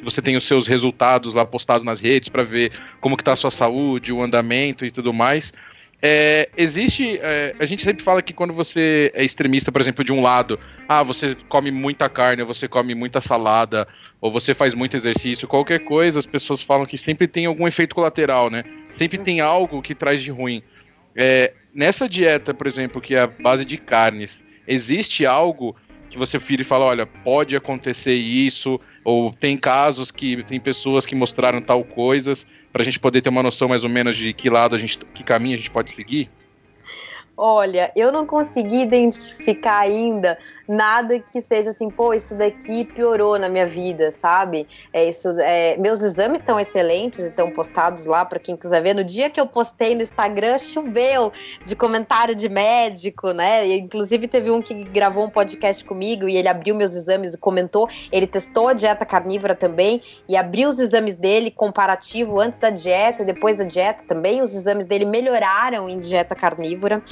[0.02, 3.36] você tem os seus resultados lá postados nas redes para ver como que tá a
[3.36, 5.52] sua saúde, o andamento e tudo mais.
[6.02, 10.12] É, existe, é, a gente sempre fala que quando você é extremista, por exemplo, de
[10.12, 13.88] um lado, ah, você come muita carne, ou você come muita salada,
[14.20, 17.94] ou você faz muito exercício, qualquer coisa, as pessoas falam que sempre tem algum efeito
[17.94, 18.64] colateral, né?
[18.96, 20.62] Sempre tem algo que traz de ruim.
[21.14, 25.74] É, nessa dieta, por exemplo, que é a base de carnes, existe algo
[26.10, 31.06] que você vira e fala, olha, pode acontecer isso, ou tem casos que tem pessoas
[31.06, 34.32] que mostraram tal coisas, para a gente poder ter uma noção mais ou menos de
[34.32, 36.28] que lado a gente, que caminho a gente pode seguir?
[37.36, 40.36] Olha, eu não consegui identificar ainda
[40.68, 44.66] nada que seja assim, pô, isso daqui piorou na minha vida, sabe?
[44.92, 48.94] É isso, é, meus exames estão excelentes e estão postados lá para quem quiser ver.
[48.94, 51.32] No dia que eu postei no Instagram, choveu
[51.64, 53.66] de comentário de médico, né?
[53.66, 57.38] E, inclusive teve um que gravou um podcast comigo e ele abriu meus exames e
[57.38, 57.88] comentou.
[58.10, 63.22] Ele testou a dieta carnívora também e abriu os exames dele comparativo antes da dieta
[63.22, 64.42] e depois da dieta também.
[64.42, 67.02] Os exames dele melhoraram em dieta carnívora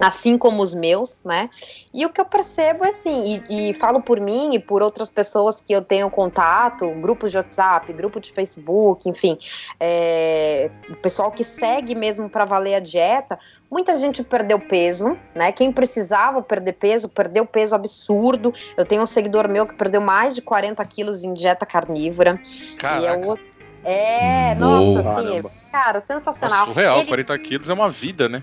[0.00, 1.48] assim como os meus, né?
[1.92, 5.10] E o que eu percebo é assim, e, e, falo por mim e por outras
[5.10, 9.38] pessoas que eu tenho contato, grupos de WhatsApp, grupo de Facebook, enfim,
[9.80, 13.38] é, o pessoal que segue mesmo para valer a dieta,
[13.70, 15.52] muita gente perdeu peso, né?
[15.52, 18.52] Quem precisava perder peso, perdeu peso absurdo.
[18.76, 22.40] Eu tenho um seguidor meu que perdeu mais de 40 quilos em dieta carnívora.
[22.78, 23.02] Caraca.
[23.02, 23.57] E é outro.
[23.84, 25.02] É, Uou.
[25.02, 26.58] nossa, assim, cara, sensacional.
[26.60, 28.42] Nossa, surreal, Ele 40 quilos é uma vida, né?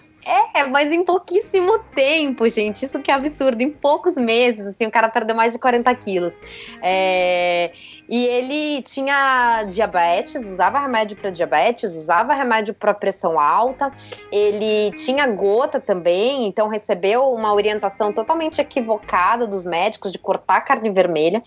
[0.55, 2.85] é, mas em pouquíssimo tempo, gente.
[2.85, 3.61] Isso que é absurdo.
[3.61, 6.35] Em poucos meses, assim, o cara perdeu mais de 40 quilos.
[6.81, 7.71] É,
[8.09, 13.91] E ele tinha diabetes, usava remédio para diabetes, usava remédio para pressão alta.
[14.31, 20.89] Ele tinha gota também, então recebeu uma orientação totalmente equivocada dos médicos de cortar carne
[20.89, 21.41] vermelha.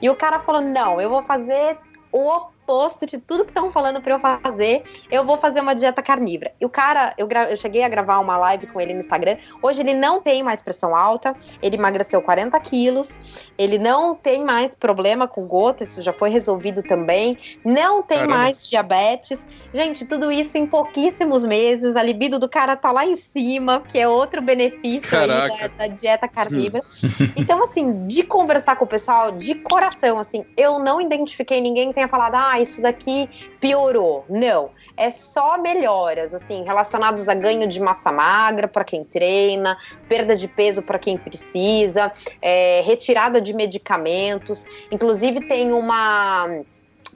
[0.00, 1.78] E o cara falou: não, eu vou fazer
[2.10, 6.02] o oposto de tudo que estão falando para eu fazer, eu vou fazer uma dieta
[6.02, 6.52] carnívora.
[6.60, 9.36] E o cara, eu, eu cheguei a gravar uma live com ele no Instagram.
[9.62, 14.74] Hoje ele não tem mais pressão alta, ele emagreceu 40 quilos, ele não tem mais
[14.74, 17.38] problema com gota, isso já foi resolvido também.
[17.64, 18.36] Não tem Caramba.
[18.38, 19.44] mais diabetes.
[19.74, 21.96] Gente, tudo isso em pouquíssimos meses.
[21.96, 25.86] A libido do cara tá lá em cima, que é outro benefício aí da, da
[25.88, 26.82] dieta carnívora.
[27.36, 31.94] Então, assim, de conversar com o pessoal, de coração, assim, eu não identifiquei ninguém que
[31.94, 33.28] tenha falado, ah, isso daqui
[33.60, 34.24] piorou.
[34.28, 34.70] Não.
[34.96, 39.76] É só melhoras, assim, relacionadas a ganho de massa magra para quem treina,
[40.08, 44.64] perda de peso para quem precisa, é, retirada de medicamentos.
[44.90, 46.62] Inclusive, tem uma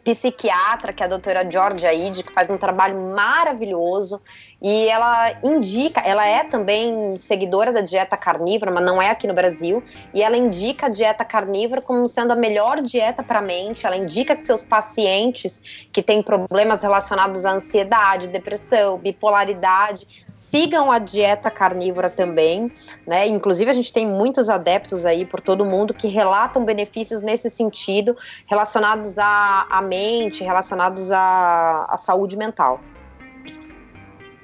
[0.05, 4.21] psiquiatra, que é a doutora Georgia Ide, que faz um trabalho maravilhoso
[4.61, 9.35] e ela indica, ela é também seguidora da dieta carnívora, mas não é aqui no
[9.35, 9.83] Brasil,
[10.15, 13.87] e ela indica a dieta carnívora como sendo a melhor dieta para a mente.
[13.87, 20.07] Ela indica que seus pacientes que têm problemas relacionados à ansiedade, depressão, bipolaridade,
[20.51, 22.71] sigam a dieta carnívora também,
[23.07, 23.27] né?
[23.27, 28.17] Inclusive a gente tem muitos adeptos aí por todo mundo que relatam benefícios nesse sentido,
[28.47, 32.81] relacionados à, à mente, relacionados à, à saúde mental.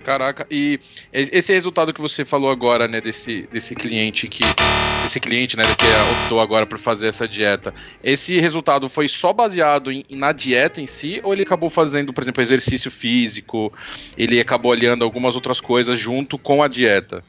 [0.04, 0.80] Caraca, e
[1.12, 4.42] esse resultado que você falou agora, né, desse, desse cliente que.
[5.06, 7.74] Esse cliente, né, que optou agora por fazer essa dieta.
[8.02, 12.22] Esse resultado foi só baseado em- na dieta em si, ou ele acabou fazendo, por
[12.22, 13.72] exemplo, exercício físico?
[14.16, 17.24] Ele acabou aliando algumas outras coisas junto com a dieta?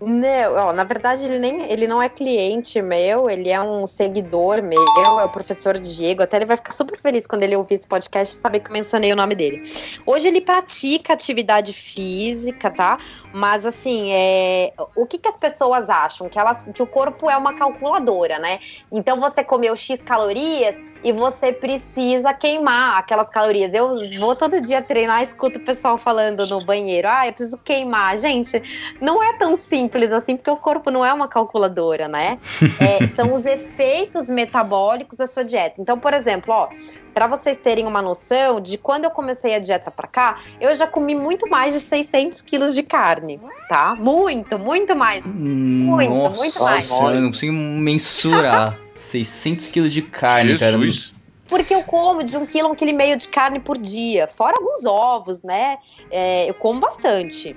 [0.00, 4.60] Não, ó, na verdade ele nem ele não é cliente meu, ele é um seguidor
[4.60, 4.80] meu,
[5.20, 8.36] é o professor Diego, até ele vai ficar super feliz quando ele ouvir esse podcast
[8.36, 9.62] e saber que eu mencionei o nome dele.
[10.04, 12.98] Hoje ele pratica atividade física, tá?
[13.32, 16.28] Mas assim, é, o que, que as pessoas acham?
[16.28, 18.58] Que, elas, que o corpo é uma calculadora, né?
[18.90, 23.72] Então você comeu X calorias e você precisa queimar aquelas calorias.
[23.74, 28.16] Eu vou todo dia treinar, escuto o pessoal falando no banheiro, ah, eu preciso queimar.
[28.16, 32.38] Gente, não é tão simples assim, porque o corpo não é uma calculadora, né?
[32.80, 35.80] É, são os efeitos metabólicos da sua dieta.
[35.80, 36.68] Então, por exemplo, ó,
[37.12, 40.86] para vocês terem uma noção de quando eu comecei a dieta pra cá, eu já
[40.86, 43.94] comi muito mais de 600 quilos de carne, tá?
[43.94, 45.24] Muito, muito mais.
[45.24, 46.90] Muito, Nossa, muito mais.
[46.90, 48.83] eu não consigo mensurar.
[48.94, 50.78] 600 quilos de carne, cara.
[50.78, 51.14] Jesus.
[51.48, 54.56] Porque eu como de um quilo, um quilo e meio de carne por dia, fora
[54.56, 55.76] alguns ovos, né?
[56.10, 57.54] É, eu como bastante.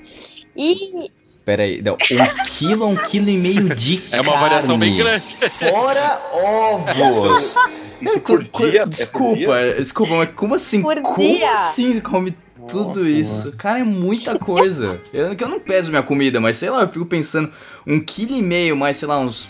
[0.55, 1.09] E
[1.45, 4.49] Pera aí, não, um quilo, um quilo e meio de É uma carne.
[4.49, 5.37] variação bem grande.
[5.51, 7.55] Fora ovos.
[8.01, 8.81] Isso por dia?
[8.81, 9.75] É por Desculpa, dia?
[9.75, 10.81] desculpa, mas como assim?
[10.81, 11.53] Por como dia?
[11.53, 12.35] assim come
[12.67, 13.53] tudo isso?
[13.53, 15.01] Cara, é muita coisa.
[15.13, 17.51] Eu, que eu não peso minha comida, mas sei lá, eu fico pensando,
[17.87, 19.49] um quilo e meio, mais, sei lá, uns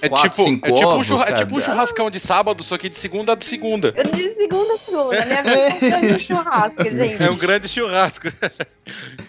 [0.00, 2.62] É quatro, tipo, cinco é tipo, um ovos, churra- é tipo um churrascão de sábado,
[2.62, 3.92] só que de segunda a segunda.
[3.92, 7.22] de segunda a segunda, minha vida é um grande churrasco, gente.
[7.22, 8.28] É um grande churrasco.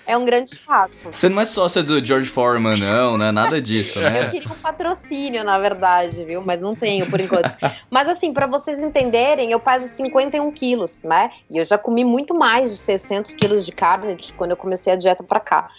[0.05, 0.95] É um grande churrasco.
[1.11, 4.29] Você não é sócia do George Foreman, não, não é nada disso, Eu né?
[4.29, 6.41] queria um patrocínio, na verdade, viu?
[6.41, 7.49] Mas não tenho por enquanto.
[7.89, 11.29] Mas assim, pra vocês entenderem, eu peso 51 quilos, né?
[11.49, 14.93] E eu já comi muito mais de 600 quilos de carne de quando eu comecei
[14.93, 15.69] a dieta pra cá.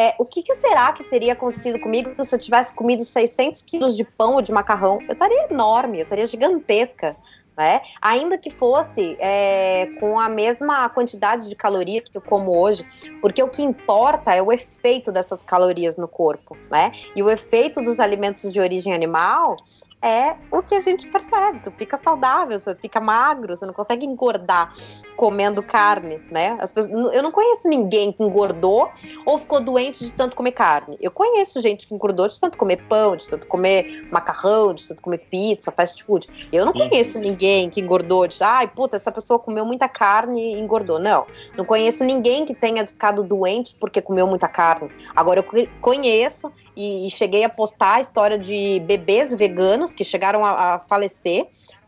[0.00, 3.94] É, o que, que será que teria acontecido comigo se eu tivesse comido 600 quilos
[3.94, 4.98] de pão ou de macarrão?
[5.02, 7.14] Eu estaria enorme, eu estaria gigantesca.
[7.54, 7.82] Né?
[8.00, 12.86] Ainda que fosse é, com a mesma quantidade de calorias que eu como hoje,
[13.20, 16.92] porque o que importa é o efeito dessas calorias no corpo, né?
[17.14, 19.58] E o efeito dos alimentos de origem animal
[20.02, 21.60] é o que a gente percebe.
[21.60, 24.72] Tu fica saudável, você fica magro, você não consegue engordar
[25.16, 26.56] comendo carne, né?
[26.60, 28.88] As pessoas- eu não conheço ninguém que engordou
[29.26, 30.96] ou ficou doente de tanto comer carne.
[31.00, 35.02] Eu conheço gente que engordou de tanto comer pão, de tanto comer macarrão, de tanto
[35.02, 36.26] comer pizza, fast food.
[36.50, 40.60] Eu não conheço ninguém que engordou de, ai, puta, essa pessoa comeu muita carne e
[40.60, 40.98] engordou.
[40.98, 41.26] Não.
[41.56, 44.90] Não conheço ninguém que tenha ficado doente porque comeu muita carne.
[45.14, 50.02] Agora, eu co- conheço e, e cheguei a postar a história de bebês veganos que
[50.02, 51.46] chegaram a, a falecer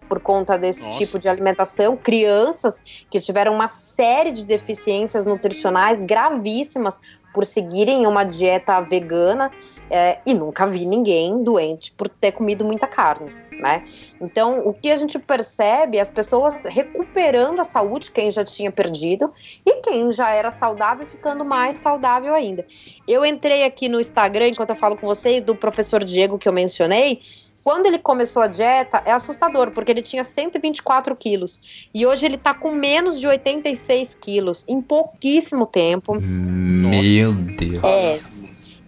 [0.09, 0.99] por conta desse Nossa.
[0.99, 2.75] tipo de alimentação, crianças
[3.09, 7.01] que tiveram uma série de deficiências nutricionais gravíssimas
[7.33, 9.51] por seguirem uma dieta vegana
[9.91, 13.83] é, e nunca vi ninguém doente por ter comido muita carne, né?
[14.21, 18.71] Então, o que a gente percebe é as pessoas recuperando a saúde, quem já tinha
[18.71, 19.33] perdido,
[19.65, 22.67] e quem já era saudável ficando mais saudável ainda.
[23.07, 26.53] Eu entrei aqui no Instagram, enquanto eu falo com vocês, do professor Diego que eu
[26.53, 27.21] mencionei.
[27.65, 31.89] Quando ele começou a dieta, é assustador, porque ele tinha 124 quilos.
[31.95, 36.21] E hoje ele tá com menos de 86 quilos, em pouquíssimo tempo.
[36.21, 37.83] Meu Deus.
[37.85, 38.43] É.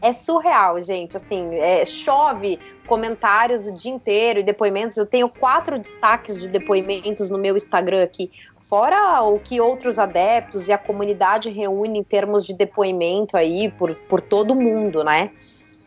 [0.04, 1.16] É surreal, gente.
[1.16, 4.98] Assim, é, chove comentários o dia inteiro e depoimentos.
[4.98, 8.30] Eu tenho quatro destaques de depoimentos no meu Instagram aqui.
[8.60, 13.94] Fora o que outros adeptos e a comunidade reúne em termos de depoimento aí por,
[14.06, 15.30] por todo mundo, né?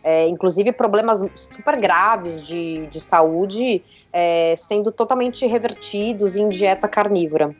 [0.09, 3.81] É, inclusive problemas super graves de, de saúde
[4.13, 7.53] é, sendo totalmente revertidos em dieta carnívora.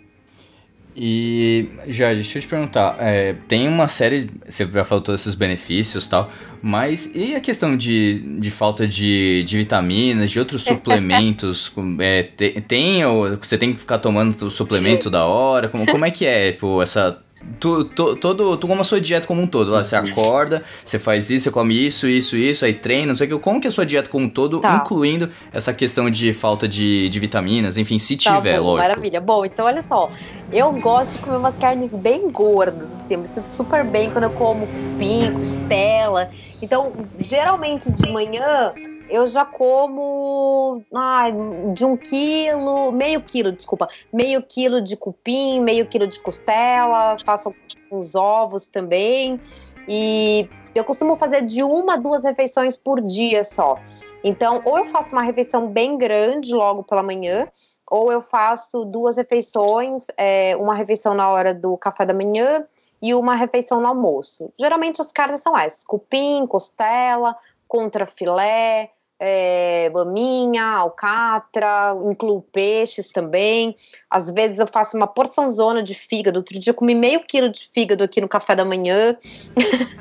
[0.95, 5.35] E, já, deixa eu te perguntar, é, tem uma série, você já falou todos esses
[5.35, 6.29] benefícios e tal,
[6.61, 11.69] mas e a questão de, de falta de, de vitaminas, de outros suplementos?
[11.99, 15.67] é, te- tem, ou você tem que ficar tomando o suplemento da hora?
[15.67, 17.21] Como, como é que é, tipo, essa...
[17.59, 21.29] Tu, todo, tu como a sua dieta como um todo, lá, você acorda, você faz
[21.29, 23.69] isso, você come isso, isso, isso, aí treina, não sei o que, como que é
[23.69, 24.81] a sua dieta como um todo, Tá.
[24.83, 28.89] incluindo essa questão de falta de, de vitaminas, enfim, se Tá tiver, bom, lógico.
[28.89, 29.21] Maravilha.
[29.21, 30.09] Bom, então olha só.
[30.51, 32.87] Eu gosto de comer umas carnes bem gordas.
[33.03, 36.29] Assim, eu me sinto super bem quando eu como cupim, costela.
[36.61, 38.73] Então, geralmente de manhã
[39.09, 41.33] eu já como ai,
[41.73, 47.53] de um quilo, meio quilo, desculpa, meio quilo de cupim, meio quilo de costela, faço
[47.91, 49.39] uns ovos também.
[49.87, 53.79] E eu costumo fazer de uma a duas refeições por dia só.
[54.23, 57.47] Então, ou eu faço uma refeição bem grande logo pela manhã,
[57.89, 62.65] ou eu faço duas refeições, é, uma refeição na hora do café da manhã
[63.01, 64.51] e uma refeição no almoço.
[64.59, 73.75] Geralmente as carnes são essas: cupim, costela, contrafilé, é, maminha, alcatra, incluo peixes também.
[74.09, 76.37] Às vezes eu faço uma porção zona de fígado.
[76.37, 79.17] Outro dia eu comi meio quilo de fígado aqui no café da manhã.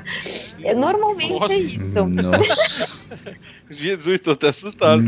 [0.63, 1.53] É, Normalmente Nossa.
[1.53, 1.79] é isso.
[1.79, 3.05] Nossa.
[3.69, 5.03] Jesus, tô até assustado.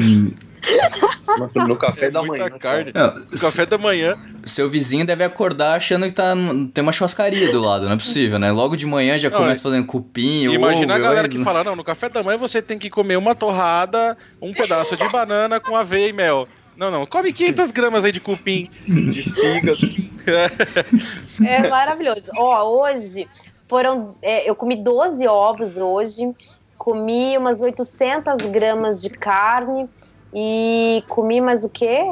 [1.67, 2.57] No café É da muita manhã.
[2.59, 2.91] carne.
[2.93, 4.17] não, No café da manhã.
[4.43, 6.33] Seu vizinho deve acordar achando que tá,
[6.73, 8.51] tem uma churrascaria do lado, não é possível, né?
[8.51, 10.55] Logo de manhã já Não, começa fazendo cupim, ovo...
[10.55, 13.17] Imagina a galera eu- que fala, não, no café da manhã você tem que comer
[13.17, 16.47] uma torrada, um pedaço de banana com aveia e mel.
[16.75, 18.69] Não, não, come 500 gramas aí de cupim.
[18.87, 19.79] De fígado.
[21.45, 22.29] É maravilhoso.
[22.35, 23.27] Ó, hoje
[23.67, 24.15] foram.
[24.21, 26.29] é, eu comi 12 ovos hoje,
[26.77, 29.89] comi umas 800 gramas de carne
[30.33, 32.03] e comi mais o quê?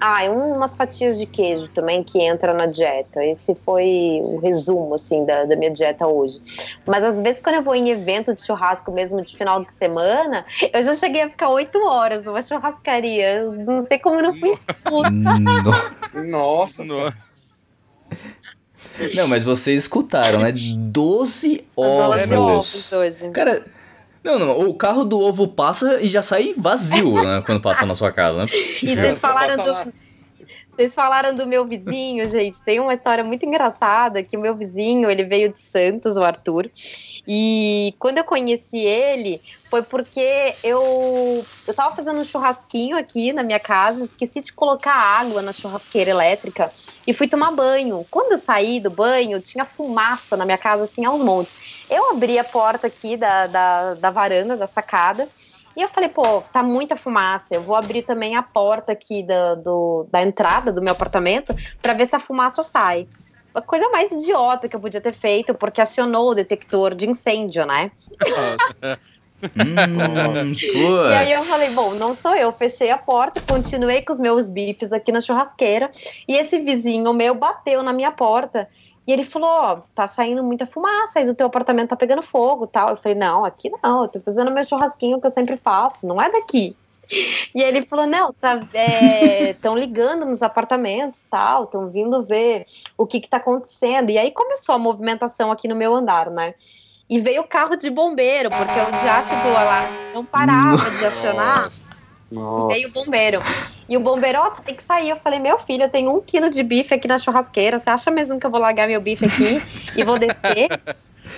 [0.00, 3.24] Ah, e umas fatias de queijo também que entra na dieta.
[3.24, 6.40] Esse foi o resumo, assim, da, da minha dieta hoje.
[6.84, 10.44] Mas às vezes, quando eu vou em evento de churrasco mesmo de final de semana,
[10.74, 13.34] eu já cheguei a ficar oito horas numa churrascaria.
[13.36, 15.10] Eu Não sei como eu não fui expulsa.
[15.10, 17.10] No- Nossa, No-
[19.14, 20.52] Não, mas vocês escutaram, né?
[20.52, 22.92] 12 Doze ovos ovos.
[22.92, 23.30] hoje.
[23.30, 23.64] Cara,
[24.24, 27.42] não, não, o carro do ovo passa e já sai vazio, né?
[27.44, 29.92] Quando passa na sua casa, não é E vocês falaram do.
[30.74, 32.60] Vocês falaram do meu vizinho, gente.
[32.62, 36.68] Tem uma história muito engraçada que o meu vizinho, ele veio de Santos, o Arthur.
[37.28, 43.44] E quando eu conheci ele, foi porque eu eu tava fazendo um churrasquinho aqui na
[43.44, 46.72] minha casa, esqueci de colocar água na churrasqueira elétrica
[47.06, 48.04] e fui tomar banho.
[48.10, 51.63] Quando eu saí do banho, tinha fumaça na minha casa assim aos montes.
[51.90, 55.28] Eu abri a porta aqui da, da, da varanda, da sacada,
[55.76, 57.46] e eu falei, pô, tá muita fumaça.
[57.52, 61.94] Eu vou abrir também a porta aqui da, do, da entrada do meu apartamento pra
[61.94, 63.08] ver se a fumaça sai.
[63.54, 67.66] A coisa mais idiota que eu podia ter feito, porque acionou o detector de incêndio,
[67.66, 67.90] né?
[68.24, 68.96] Hum,
[71.10, 72.52] E aí eu falei, bom, não sou eu.
[72.52, 75.90] Fechei a porta, continuei com os meus bifes aqui na churrasqueira.
[76.26, 78.68] E esse vizinho meu bateu na minha porta.
[79.06, 82.66] E ele falou, ó, tá saindo muita fumaça aí do teu apartamento, tá pegando fogo
[82.66, 82.90] tal.
[82.90, 86.20] Eu falei, não, aqui não, eu tô fazendo meu churrasquinho que eu sempre faço, não
[86.20, 86.76] é daqui.
[87.54, 88.60] E ele falou, não, tá,
[89.50, 92.64] estão ligando nos apartamentos tal, estão vindo ver
[92.96, 94.10] o que que tá acontecendo.
[94.10, 96.54] E aí começou a movimentação aqui no meu andar, né?
[97.08, 101.70] E veio o carro de bombeiro, porque o diacho do alarme não parava de acionar.
[102.30, 102.74] Nossa.
[102.74, 103.42] Veio o bombeiro.
[103.88, 105.10] E o bombeiro, ó, tu tem que sair.
[105.10, 107.78] Eu falei, meu filho, eu tenho um quilo de bife aqui na churrasqueira.
[107.78, 109.62] Você acha mesmo que eu vou largar meu bife aqui
[109.96, 110.68] e vou descer?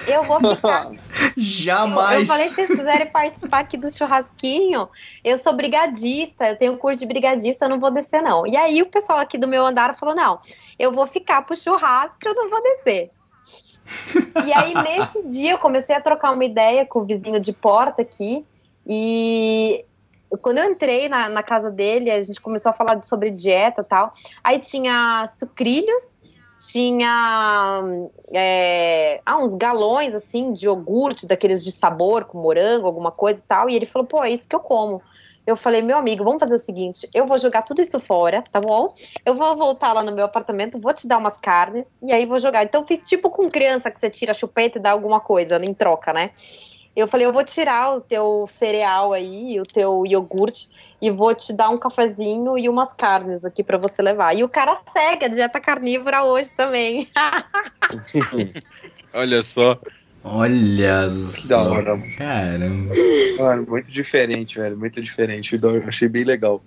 [0.06, 0.86] Eu vou ficar.
[0.86, 0.96] Eu,
[1.36, 2.20] Jamais.
[2.20, 4.88] eu falei, se vocês quiserem participar aqui do churrasquinho,
[5.24, 8.46] eu sou brigadista, eu tenho curso de brigadista, eu não vou descer, não.
[8.46, 10.38] E aí o pessoal aqui do meu andar falou: não,
[10.78, 13.10] eu vou ficar pro churrasco, eu não vou descer.
[14.44, 18.02] e aí, nesse dia, eu comecei a trocar uma ideia com o vizinho de porta
[18.02, 18.44] aqui.
[18.88, 19.84] E
[20.40, 23.84] quando eu entrei na, na casa dele, a gente começou a falar sobre dieta e
[23.84, 24.12] tal.
[24.42, 26.02] Aí tinha sucrilhos,
[26.70, 27.82] tinha
[28.32, 33.42] é, ah, uns galões assim de iogurte, daqueles de sabor, com morango, alguma coisa e
[33.42, 33.70] tal.
[33.70, 35.02] E ele falou: pô, é isso que eu como.
[35.46, 38.60] Eu falei, meu amigo, vamos fazer o seguinte: eu vou jogar tudo isso fora, tá
[38.60, 38.92] bom?
[39.24, 42.38] Eu vou voltar lá no meu apartamento, vou te dar umas carnes e aí vou
[42.38, 42.64] jogar.
[42.64, 45.72] Então, fiz tipo com criança que você tira a chupeta e dá alguma coisa em
[45.72, 46.32] troca, né?
[46.96, 50.68] Eu falei, eu vou tirar o teu cereal aí, o teu iogurte,
[51.00, 54.34] e vou te dar um cafezinho e umas carnes aqui pra você levar.
[54.34, 57.06] E o cara segue a dieta carnívora hoje também.
[59.12, 59.78] Olha só.
[60.24, 61.70] Olha Que da só.
[61.70, 61.98] hora.
[62.16, 62.92] Caramba.
[63.38, 64.76] Mano, muito diferente, velho.
[64.76, 65.58] Muito diferente.
[65.62, 66.62] Eu achei bem legal.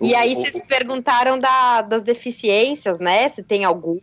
[0.00, 3.28] E aí O- vocês perguntaram da- das deficiências, né?
[3.28, 3.98] Se tem algum.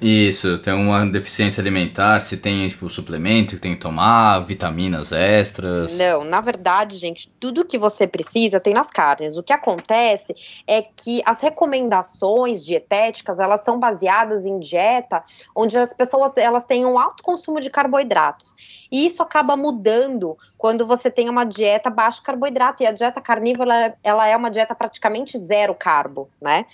[0.00, 5.96] Isso, tem uma deficiência alimentar, se tem, tipo, suplemento que tem que tomar, vitaminas extras.
[5.98, 9.36] Não, na verdade, gente, tudo que você precisa tem nas carnes.
[9.36, 10.32] O que acontece
[10.66, 15.22] é que as recomendações dietéticas, elas são baseadas em dieta
[15.54, 18.54] onde as pessoas elas têm um alto consumo de carboidratos.
[18.90, 22.82] E isso acaba mudando quando você tem uma dieta baixo carboidrato.
[22.82, 26.64] E a dieta carnívora, ela- é uma dieta praticamente zero carbo, né?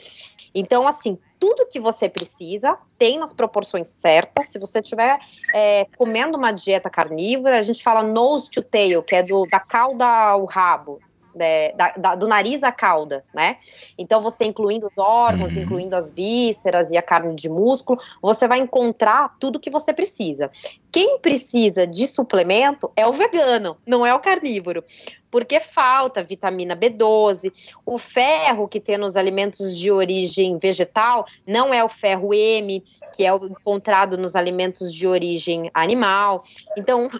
[0.54, 4.46] Então, assim, tudo que você precisa tem nas proporções certas.
[4.46, 5.18] Se você estiver
[5.54, 9.60] é, comendo uma dieta carnívora, a gente fala nose to tail, que é do, da
[9.60, 11.00] cauda ao rabo,
[11.38, 13.56] é, da- da- do nariz à cauda, né?
[13.98, 15.62] Então, você incluindo os órgãos, Uhum.
[15.62, 20.50] incluindo as vísceras e a carne de músculo, você vai encontrar tudo que você precisa.
[20.90, 24.82] Quem precisa de suplemento é o vegano, não é o carnívoro.
[25.30, 27.52] Porque falta vitamina B12,
[27.84, 32.82] o ferro que tem nos alimentos de origem vegetal não é o ferro M,
[33.14, 36.42] que é encontrado nos alimentos de origem animal.
[36.78, 37.10] Então,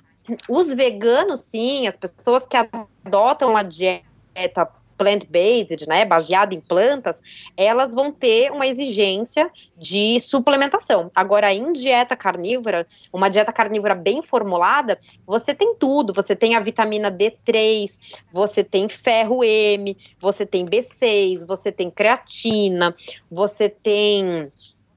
[0.48, 7.20] os veganos, sim, as pessoas que adotam a dieta plant-based, né, baseada em plantas,
[7.56, 11.10] elas vão ter uma exigência de suplementação.
[11.14, 16.12] Agora, em dieta carnívora, uma dieta carnívora bem formulada, você tem tudo.
[16.14, 17.90] Você tem a vitamina D3,
[18.32, 22.94] você tem ferro M, você tem B6, você tem creatina,
[23.30, 24.48] você tem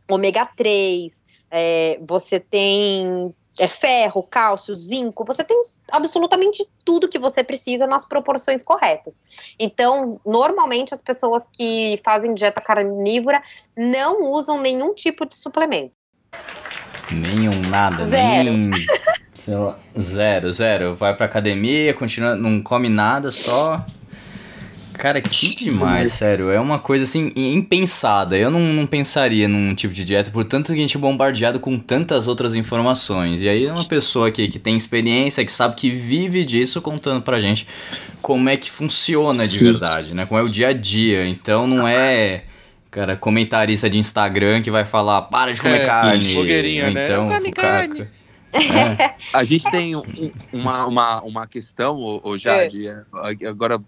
[0.10, 7.43] ômega 3, é, você tem é, ferro, cálcio, zinco, você tem absolutamente tudo que você
[7.43, 9.20] precisa nas proporções corretas.
[9.60, 13.41] Então, normalmente as pessoas que fazem dieta carnívora
[13.78, 15.91] não usam nenhum tipo de suplemento.
[17.12, 18.51] Nenhum nada, Zero.
[18.51, 18.70] nem.
[19.99, 20.95] zero, zero.
[20.95, 23.84] Vai pra academia, continua, não come nada, só.
[25.00, 26.50] Cara, que demais, sério.
[26.52, 28.38] É uma coisa assim impensada.
[28.38, 31.58] Eu não, não pensaria num tipo de dieta, por tanto que a gente é bombardeado
[31.60, 33.41] com tantas outras informações.
[33.41, 37.39] E aí uma pessoa aqui que tem experiência, que sabe que vive disso, contando pra
[37.39, 37.66] gente
[38.22, 39.64] como é que funciona de Sim.
[39.64, 40.26] verdade, né?
[40.26, 41.26] Como é o dia a dia.
[41.28, 42.43] Então não é.
[42.91, 46.34] Cara, comentarista de Instagram que vai falar, para de comer É, carne.
[46.34, 47.04] fogueirinha, né?
[47.06, 48.08] Então, Não come o carne.
[48.52, 49.14] É.
[49.32, 50.02] A gente tem um-
[50.52, 52.95] uma, uma, uma questão, ô, ô Jade, é,
[53.47, 53.80] agora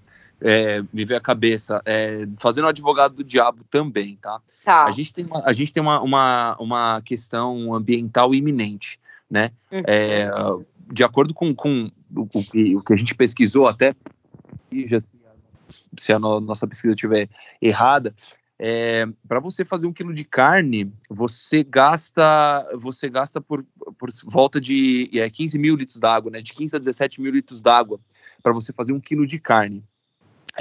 [0.41, 4.41] é, me veio a cabeça, é, fazendo advogado do diabo também, tá?
[4.63, 4.85] Tá.
[4.85, 9.51] A gente tem, uma, a gente tem uma, uma, uma questão ambiental iminente, né?
[9.71, 9.83] Uhum.
[9.87, 10.29] É,
[10.91, 13.95] de acordo com, com o, o que, o que a gente pesquisou, até
[15.97, 17.29] se a- nossa pesquisa estiver
[17.61, 18.13] errada,
[19.27, 23.65] para você fazer um quilo de carne, você gasta você gasta por,
[23.97, 26.41] por volta de é, 15 mil litros d'água, né?
[26.41, 27.99] De 15 a 17 mil litros d'água
[28.43, 29.83] para você fazer um quilo de carne.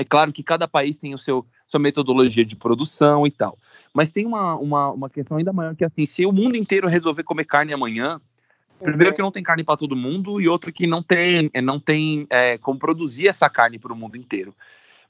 [0.01, 3.59] É claro que cada país tem o seu sua metodologia de produção e tal.
[3.93, 6.89] Mas tem uma, uma, uma questão ainda maior que é assim, se o mundo inteiro
[6.89, 8.19] resolver comer carne amanhã,
[8.83, 11.79] primeiro que não tem carne para todo mundo e outro que não tem é, não
[11.79, 14.55] tem é, como produzir essa carne para o mundo inteiro.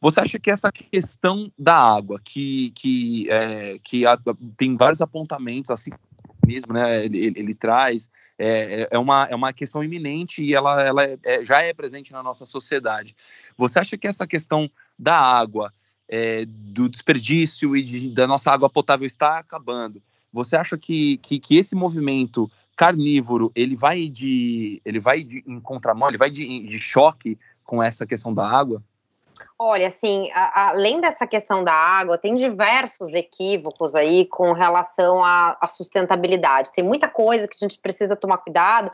[0.00, 4.18] Você acha que essa questão da água, que, que, é, que a-
[4.56, 5.90] tem vários apontamentos, assim
[6.50, 7.04] mesmo, né?
[7.04, 11.04] Ele, ele- ele traz, é, é- é, uma, é uma questão iminente e ela, ela
[11.04, 13.14] é- é- já é presente na nossa sociedade.
[13.56, 15.72] Você acha que essa questão da água,
[16.08, 20.02] é, do desperdício e de- da nossa água potável está acabando?
[20.32, 25.60] Você acha que, que, que esse movimento carnívoro ele vai de ele vai de, em
[25.60, 28.82] contramão, ele vai de, de choque com essa questão da água?
[29.58, 35.56] Olha, assim, a- além dessa questão da água, tem diversos equívocos aí com relação à,
[35.60, 36.72] à sustentabilidade.
[36.72, 38.90] Tem muita coisa que a gente precisa tomar cuidado,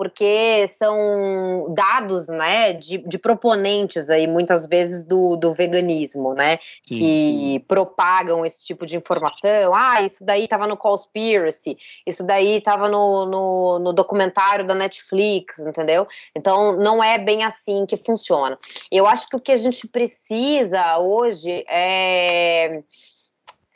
[0.00, 6.58] porque são dados, né, de, de proponentes aí, muitas vezes, do, do veganismo, né?
[6.84, 9.74] que propagam esse tipo de informação.
[9.74, 11.76] Ah, isso daí estava no Conspiracy,
[12.06, 16.06] isso daí estava no, no, no documentário da Netflix, entendeu?
[16.34, 18.58] Então, não é bem assim que funciona.
[18.90, 22.82] Eu acho que o que a gente precisa hoje é.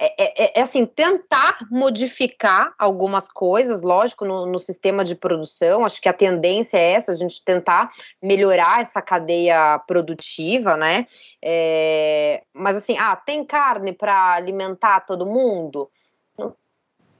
[0.06, 5.84] É, é- é, assim, tentar modificar algumas coisas, lógico, no, no sistema de produção.
[5.84, 7.88] Acho que a tendência é essa, a gente tentar
[8.22, 11.04] melhorar essa cadeia produtiva, né?
[11.42, 15.90] É, mas assim, ah, tem carne para alimentar todo mundo?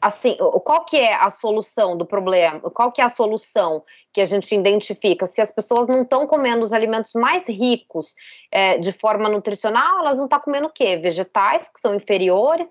[0.01, 2.61] Assim, qual que é a solução do problema?
[2.70, 3.82] Qual que é a solução
[4.14, 5.26] que a gente identifica?
[5.26, 8.14] Se as pessoas não estão comendo os alimentos mais ricos
[8.50, 10.96] é, de forma nutricional, elas vão estar comendo o quê?
[10.96, 12.68] Vegetais que são inferiores,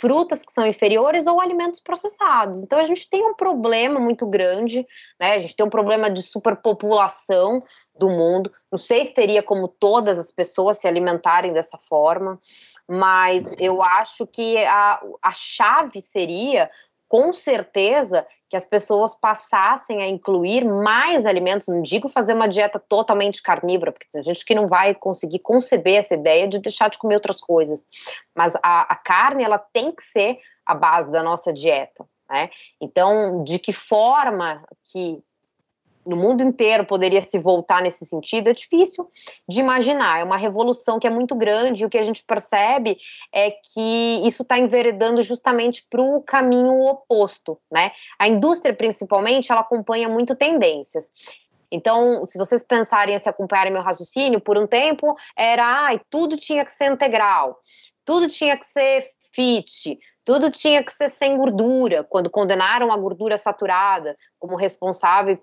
[0.00, 2.62] frutas que são inferiores ou alimentos processados.
[2.62, 4.86] Então a gente tem um problema muito grande,
[5.20, 5.34] né?
[5.34, 7.62] A gente tem um problema de superpopulação
[7.98, 8.50] do mundo.
[8.70, 12.38] Não sei se teria como todas as pessoas se alimentarem dessa forma,
[12.88, 16.70] mas eu acho que a, a chave seria,
[17.08, 21.66] com certeza, que as pessoas passassem a incluir mais alimentos.
[21.66, 25.96] Não digo fazer uma dieta totalmente carnívora, porque tem gente que não vai conseguir conceber
[25.96, 27.86] essa ideia de deixar de comer outras coisas.
[28.34, 32.06] Mas a, a carne, ela tem que ser a base da nossa dieta.
[32.30, 32.50] Né?
[32.80, 35.22] Então, de que forma que
[36.06, 39.08] no mundo inteiro poderia se voltar nesse sentido, é difícil
[39.48, 40.20] de imaginar.
[40.20, 42.96] É uma revolução que é muito grande e o que a gente percebe
[43.32, 47.92] é que isso está enveredando justamente para o caminho oposto, né?
[48.18, 51.10] A indústria, principalmente, ela acompanha muito tendências.
[51.70, 56.64] Então, se vocês pensarem, se acompanharem meu raciocínio, por um tempo era, ai, tudo tinha
[56.64, 57.58] que ser integral,
[58.06, 59.04] tudo tinha que ser
[59.34, 65.38] fit, tudo tinha que ser sem gordura, quando condenaram a gordura saturada como responsável,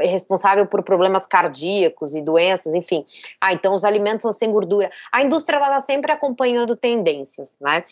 [0.00, 3.06] responsável por problemas cardíacos e doenças, enfim.
[3.40, 4.90] Ah, então os alimentos são sem gordura.
[5.12, 7.84] A indústria está sempre acompanhando tendências, né?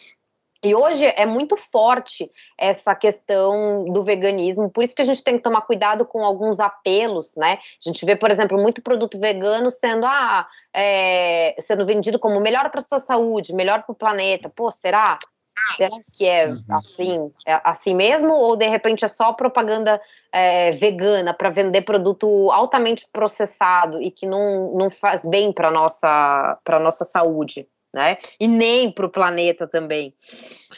[0.66, 5.36] E hoje é muito forte essa questão do veganismo, por isso que a gente tem
[5.36, 7.52] que tomar cuidado com alguns apelos, né?
[7.54, 10.44] A gente vê, por exemplo, muito produto vegano sendo, ah,
[10.74, 14.48] é, sendo vendido como melhor para sua saúde, melhor para o planeta.
[14.48, 15.20] Pô, será?
[15.76, 18.32] Será que é assim, é assim mesmo?
[18.32, 20.00] Ou de repente é só propaganda
[20.32, 26.58] é, vegana para vender produto altamente processado e que não, não faz bem para nossa
[26.64, 27.68] para nossa saúde?
[27.94, 28.18] Né?
[28.38, 30.12] E nem para o planeta também.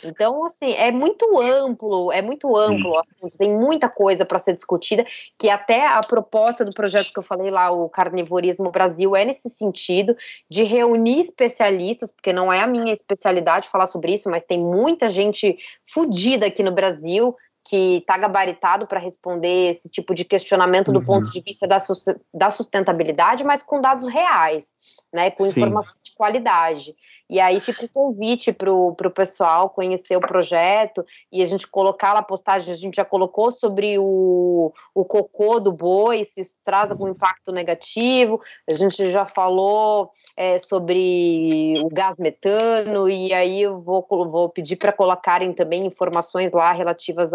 [0.05, 4.55] Então, assim, é muito amplo, é muito amplo o assunto, tem muita coisa para ser
[4.55, 5.05] discutida,
[5.37, 9.51] que até a proposta do projeto que eu falei lá, o Carnivorismo Brasil, é nesse
[9.51, 10.17] sentido
[10.49, 15.09] de reunir especialistas, porque não é a minha especialidade falar sobre isso, mas tem muita
[15.09, 17.35] gente fodida aqui no Brasil
[17.69, 21.05] que está gabaritado para responder esse tipo de questionamento do Uhum.
[21.05, 24.69] ponto de vista da, sus- da sustentabilidade, mas com dados reais,
[25.13, 25.51] né, com Sim.
[25.51, 26.95] informação de qualidade.
[27.31, 32.15] E aí fica o convite para o pessoal conhecer o projeto e a gente colocar
[32.15, 36.57] lá a postagem, a gente já colocou sobre o, o cocô do boi, se isso
[36.65, 43.61] traz algum impacto negativo, a gente já falou é, sobre o gás metano, e aí
[43.63, 47.35] eu vou, vou pedir para colocarem também informações lá relativas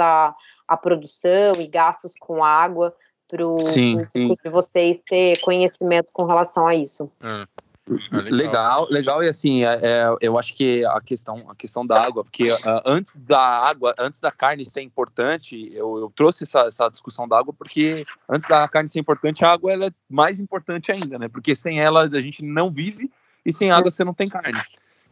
[0.67, 2.95] à produção e gastos com água
[3.27, 7.09] para o de vocês ter conhecimento com relação a isso.
[7.21, 7.47] Ah,
[8.29, 12.23] Legal, legal, e assim, é, é, eu acho que a questão, a questão da água,
[12.23, 16.87] porque ah, antes da água, antes da carne ser importante, eu, eu trouxe essa, essa
[16.87, 20.93] discussão da água, porque antes da carne ser importante, a água ela é mais importante
[20.93, 21.27] ainda, né?
[21.27, 23.11] Porque sem ela a gente não vive
[23.45, 24.61] e sem água você não tem carne.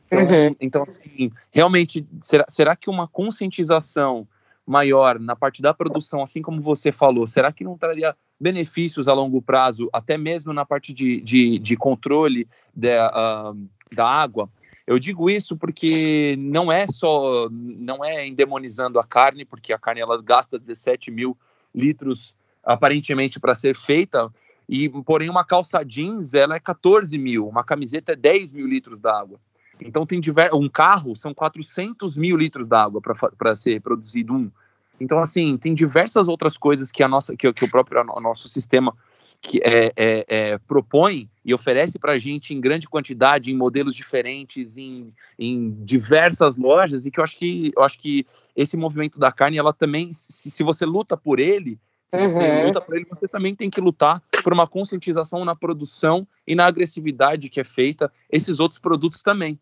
[0.10, 0.56] Então, Uhum.
[0.62, 4.26] então assim, realmente, será, será que uma conscientização
[4.66, 9.14] maior na parte da produção, assim como você falou, será que não traria benefícios a
[9.14, 13.54] longo prazo, até mesmo na parte de, de, de controle da, ah,
[13.94, 14.50] da água?
[14.86, 20.02] Eu digo isso porque não é só, não é endemonizando a carne, porque a carne
[20.02, 21.38] ela gasta 17 mil
[21.74, 24.30] litros aparentemente para ser feita,
[24.68, 29.00] e porém uma calça jeans ela é 14 mil, uma camiseta é 10 mil litros
[29.00, 29.40] d'água.
[29.82, 30.54] Então tem diver...
[30.54, 34.52] um carro são 400 mil litros d'água para ser produzido um.
[35.00, 38.48] Então assim tem diversas outras coisas que a nossa que, que o próprio o nosso
[38.48, 38.96] sistema
[39.42, 43.96] que é, é, é, propõe e oferece para a gente em grande quantidade, em modelos
[43.96, 48.24] diferentes, em, em diversas lojas, e que eu acho que eu acho que
[48.56, 52.68] esse movimento da carne, ela também, se, se você luta por ele, se você Uhum.
[52.68, 56.66] luta por ele, você também tem que lutar por uma conscientização na produção e na
[56.66, 59.58] agressividade que é feita esses outros produtos também.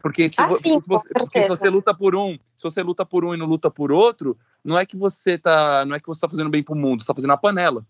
[0.00, 2.82] Porque se, Ah, vo- sim, se você, porque se você luta por um, se você
[2.82, 6.00] luta por um e não luta por outro, não é que você tá, não é
[6.00, 7.84] que você tá fazendo bem pro mundo, você tá fazendo a panela.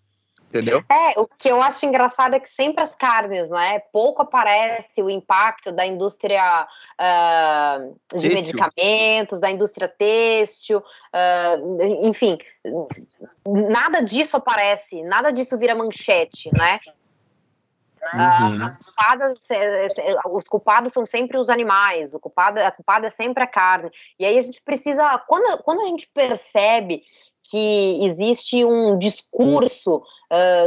[0.48, 0.82] Entendeu?
[0.88, 3.80] É, o que eu acho engraçado é que sempre as carnes, né?
[3.92, 6.66] Pouco aparece o impacto da indústria
[6.98, 7.78] ah,
[8.14, 8.34] de Têxtil.
[8.34, 10.82] medicamentos, da indústria têxtil,
[11.12, 11.56] ah,
[12.02, 12.38] enfim,
[13.46, 16.78] nada disso aparece, nada disso vira manchete, né?
[18.04, 18.62] Ah, Uhum.
[18.62, 23.10] as culpadas, é, é, os culpados são sempre os animais, o culpado, a culpada é
[23.10, 23.90] sempre a carne.
[24.18, 27.02] E aí a gente precisa, quando, quando a gente percebe
[27.50, 30.66] que existe um discurso ah,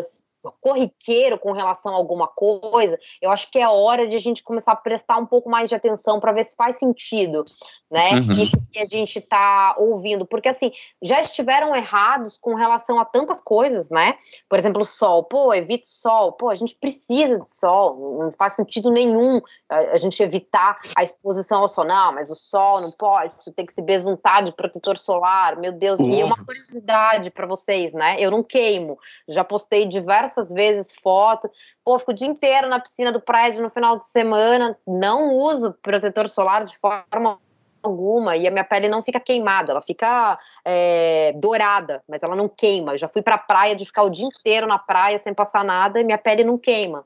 [0.49, 4.71] corriqueiro com relação a alguma coisa, eu acho que é hora de a gente começar
[4.71, 7.43] a prestar um pouco mais de atenção para ver se faz sentido,
[7.91, 8.13] né?
[8.13, 8.31] Uhum.
[8.31, 10.71] Isso que a gente está ouvindo, porque assim
[11.01, 14.15] já estiveram errados com relação a tantas coisas, né?
[14.49, 18.53] Por exemplo, o sol, pô, evite sol, pô, a gente precisa de sol, não faz
[18.53, 23.33] sentido nenhum a, gente evitar a exposição ao sol, não, mas o sol não pode,
[23.55, 26.45] tem que se besuntar de protetor solar, meu Deus, e é uma Ovo.
[26.45, 28.15] curiosidade para vocês, né?
[28.19, 29.87] Eu não queimo, já postei
[30.31, 31.49] diversas vezes foto,
[31.83, 35.73] pô, fico o dia inteiro na piscina do prédio no final de semana, não uso
[35.81, 37.39] protetor solar de forma
[37.83, 42.47] alguma e a minha pele não fica queimada, ela fica é, dourada, mas ela não
[42.47, 42.93] queima.
[42.93, 45.99] Eu já fui pra praia de ficar o dia inteiro na praia sem passar nada
[45.99, 47.03] e minha pele não queima.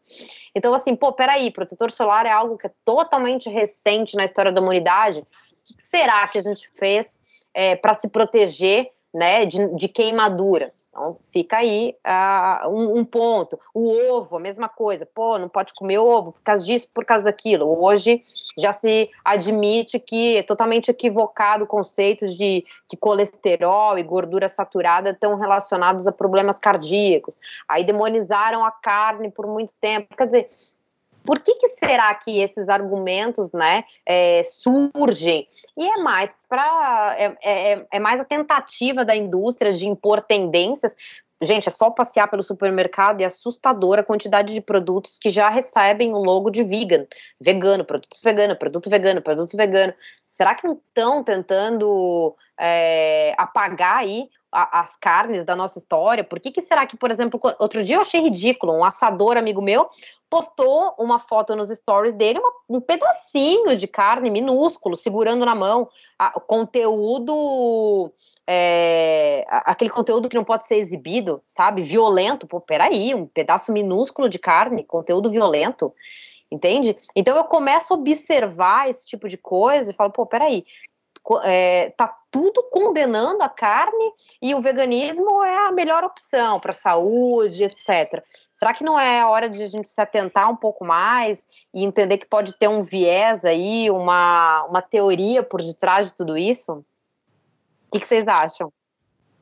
[0.53, 4.59] Então, assim, pô, peraí, protetor solar é algo que é totalmente recente na história da
[4.59, 5.21] humanidade.
[5.21, 7.19] O que será que a gente fez
[7.53, 10.73] é, para se proteger né, de, de queimadura?
[10.95, 13.59] Então fica aí uh, um, um, ponto.
[13.73, 15.05] O ovo, a mesma coisa.
[15.05, 17.67] Pô, não pode comer ovo por causa disso, por causa daquilo.
[17.83, 18.21] Hoje
[18.57, 25.09] já se admite que é totalmente equivocado o conceito de que colesterol e gordura saturada
[25.09, 27.37] estão relacionados a problemas cardíacos.
[27.67, 30.15] Aí demonizaram a carne por muito tempo.
[30.15, 30.47] Quer dizer,
[31.25, 35.47] por que, que, será que esses argumentos né, é, surgem?
[35.75, 40.95] E é mais para é, é, é, mais a tentativa da indústria de impor tendências.
[41.41, 45.49] Gente, é só passear pelo supermercado e é assustadora a quantidade de produtos que já
[45.49, 47.05] recebem o logo de vegan,
[47.39, 49.93] vegano, produto vegano, produto vegano, produto vegano.
[50.25, 56.23] Será que não estão tentando é, apagar aí as carnes da nossa história?
[56.23, 59.61] Por que, que será que, por exemplo, outro dia eu achei ridículo, um assador amigo
[59.61, 59.89] meu
[60.29, 65.87] postou uma foto nos stories dele, uma, um pedacinho de carne minúsculo, segurando na mão,
[66.17, 68.11] a, conteúdo,
[68.47, 71.81] é, aquele conteúdo que não pode ser exibido, sabe?
[71.81, 75.93] Violento, pô, peraí, um pedaço minúsculo de carne, conteúdo violento
[76.51, 76.95] entende?
[77.15, 80.65] Então eu começo a observar esse tipo de coisa e falo, pô, peraí,
[81.43, 84.11] é, tá tudo condenando a carne
[84.41, 88.23] e o veganismo é a melhor opção para a saúde, etc.
[88.51, 91.83] Será que não é a hora de a gente se atentar um pouco mais e
[91.83, 96.73] entender que pode ter um viés aí, uma, uma teoria por detrás de tudo isso?
[96.73, 98.71] O que, que vocês acham?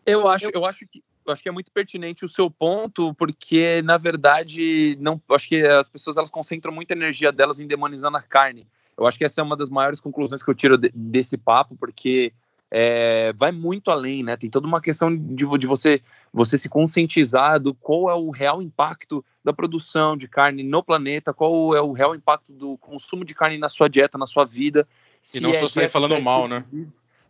[0.06, 3.82] Eu acho, eu acho que eu acho que é muito pertinente o seu ponto, porque
[3.84, 8.22] na verdade não, acho que as pessoas elas concentram muita energia delas em demonizando a
[8.22, 8.68] carne.
[8.98, 11.76] Eu acho que essa é uma das maiores conclusões que eu tiro de, desse papo,
[11.76, 12.34] porque
[12.76, 14.36] é, vai muito além, né?
[14.36, 16.02] Tem toda uma questão de, de você,
[16.34, 21.32] você se conscientizar do qual é o real impacto da produção de carne no planeta,
[21.32, 24.88] qual é o real impacto do consumo de carne na sua dieta, na sua vida.
[25.36, 26.66] E não é só sair falando mal, né?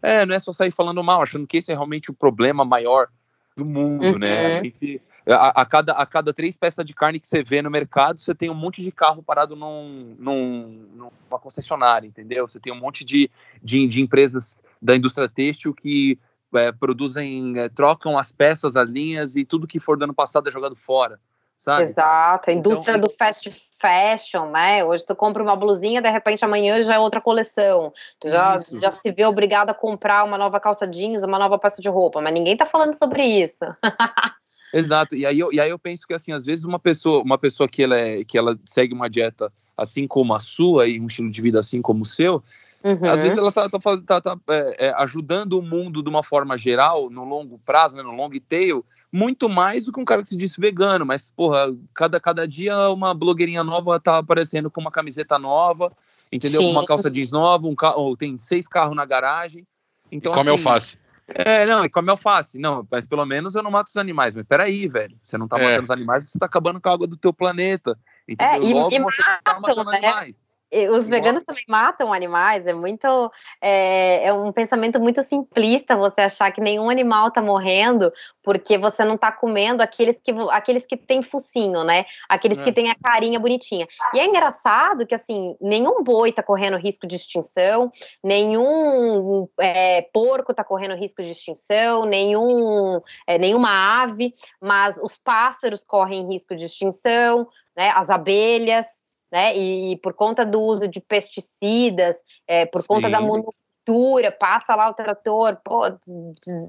[0.01, 3.07] É, não é só sair falando mal, achando que esse é realmente o problema maior
[3.55, 4.17] do mundo, uhum.
[4.17, 4.59] né?
[4.59, 7.71] A gente, a, a, cada, a cada três peças de carne que você vê no
[7.71, 12.47] mercado, você tem um monte de carro parado num, num, numa concessionária, entendeu?
[12.47, 13.29] Você tem um monte de,
[13.61, 16.19] de, de empresas da indústria têxtil que
[16.53, 20.49] é, produzem, é, trocam as peças, as linhas e tudo que for do ano passado
[20.49, 21.19] é jogado fora.
[21.55, 21.83] Sabe?
[21.83, 23.49] Exato, a indústria então, do fast
[23.79, 24.83] fashion, né?
[24.83, 27.93] Hoje tu compra uma blusinha, de repente amanhã já é outra coleção.
[28.19, 31.81] Tu já, já se vê obrigado a comprar uma nova calça jeans, uma nova peça
[31.81, 33.55] de roupa, mas ninguém tá falando sobre isso.
[34.73, 35.15] Exato.
[35.15, 37.69] E aí, eu, e aí eu penso que assim, às vezes uma pessoa, uma pessoa
[37.69, 41.29] que ela, é, que ela segue uma dieta assim como a sua e um estilo
[41.29, 42.43] de vida assim como o seu,
[42.83, 43.05] uhum.
[43.05, 46.57] às vezes ela tá, tá, tá, tá é, é, ajudando o mundo de uma forma
[46.57, 50.29] geral, no longo prazo, né, no long tail, muito mais do que um cara que
[50.29, 54.91] se diz vegano, mas, porra, cada, cada dia uma blogueirinha nova tá aparecendo com uma
[54.91, 55.91] camiseta nova,
[56.31, 56.61] entendeu?
[56.61, 59.67] Com uma calça jeans nova, um carro, tem seis carros na garagem.
[60.11, 60.97] Então, e come assim, alface.
[61.27, 62.57] É, não, e come alface.
[62.57, 64.35] Não, mas pelo menos eu não mato os animais.
[64.35, 65.17] Mas peraí, velho.
[65.21, 65.63] Você não tá é.
[65.63, 67.97] matando os animais, você tá acabando com a água do teu planeta.
[68.27, 68.53] Entendeu?
[68.53, 69.97] É, e, Logo, e você tá matam, tá matando né?
[69.97, 70.42] animais
[70.89, 76.51] os veganos também matam animais, é muito é, é, um pensamento muito simplista você achar
[76.51, 78.11] que nenhum animal está morrendo
[78.41, 82.05] porque você não está comendo aqueles que aqueles que têm focinho, né?
[82.27, 82.63] Aqueles é.
[82.63, 83.87] que têm a carinha bonitinha.
[84.13, 87.91] E é engraçado que assim nenhum boi está correndo risco de extinção,
[88.23, 95.83] nenhum é, porco está correndo risco de extinção, nenhum é, nenhuma ave, mas os pássaros
[95.83, 97.91] correm risco de extinção, né?
[97.95, 99.02] As abelhas
[99.33, 99.57] né?
[99.57, 102.17] E, por conta do uso de pesticidas,
[102.47, 102.87] é, por Sim.
[102.87, 105.87] conta da monocultura, passa lá o trator pô,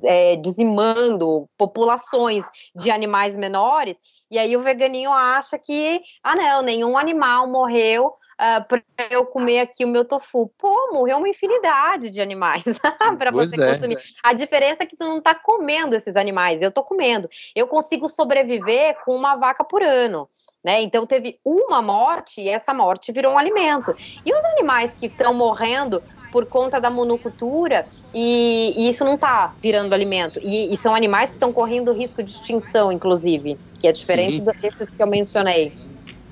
[0.04, 3.96] é, dizimando populações de animais menores,
[4.30, 9.24] e aí o veganinho acha que, ah não, nenhum animal morreu uh, ah, para eu
[9.26, 10.50] comer aqui o meu tofu.
[10.58, 12.64] Pô, morreu uma infinidade de animais
[13.18, 13.74] para você é.
[13.74, 13.98] consumir.
[14.22, 17.28] A diferença é que tu não está comendo esses animais, eu estou comendo.
[17.54, 20.28] Eu consigo sobreviver com uma vaca por ano.
[20.64, 20.80] Né?
[20.80, 23.94] Então teve uma morte e essa morte virou um alimento.
[24.24, 29.54] E os animais que estão morrendo por conta da monocultura e, e isso não está
[29.60, 30.40] virando alimento.
[30.42, 34.44] E, e, são animais que estão correndo risco de extinção, inclusive, que é diferente Sim.
[34.60, 35.72] desses que eu mencionei.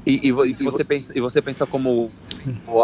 [0.05, 2.11] E, e, você pensa, e você pensa como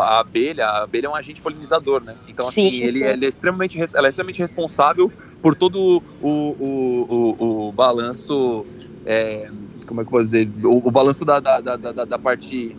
[0.01, 2.15] a abelha, a abelha é um agente polinizador, né?
[2.29, 3.05] Então, assim, sim, ele, sim.
[3.07, 5.11] ele, é extremamente, ela é extremamente responsável
[5.43, 8.65] por todo o, o, o, o balanço
[9.05, 9.51] é,
[9.87, 12.77] como é que eu vou dizer, o, o balanço da, da, da, da, da parte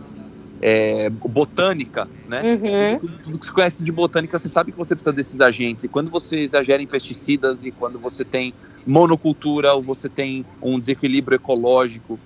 [0.62, 2.40] é, botânica, né?
[2.42, 3.08] Uhum.
[3.24, 5.84] Tudo, que você conhece de botânica, você sabe que você precisa desses agentes.
[5.84, 8.54] E quando você exagera em pesticidas e quando você tem
[8.86, 12.18] monocultura ou você tem um desequilíbrio ecológico,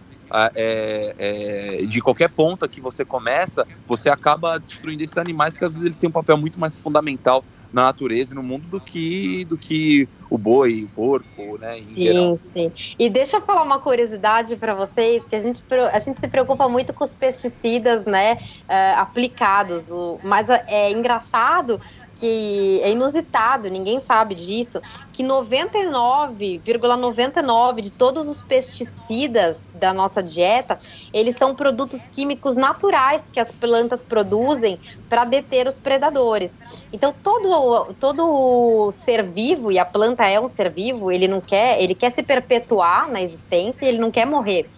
[0.55, 5.72] é, é, de qualquer ponta que você começa, você acaba destruindo esses animais que às
[5.72, 9.45] vezes eles têm um papel muito mais fundamental na natureza e no mundo do que
[9.47, 11.72] do que o boi, o porco, né?
[11.74, 12.72] Sim, sim.
[12.99, 15.62] E deixa eu falar uma curiosidade para vocês, que a gente,
[15.93, 19.87] a gente se preocupa muito com os pesticidas, né, uh, aplicados.
[20.22, 21.80] Mas é engraçado
[22.17, 24.81] que é inusitado, ninguém sabe disso,
[25.12, 30.79] que 99,99 ,99 de todos os pesticidas da nossa dieta,
[31.12, 36.53] eles são produtos químicos naturais que as plantas produzem para deter os predadores.
[36.93, 41.81] Então todo todo ser vivo e a planta é um ser vivo, ele não quer,
[41.83, 44.69] ele quer se perpetuar na existência, ele não quer morrer.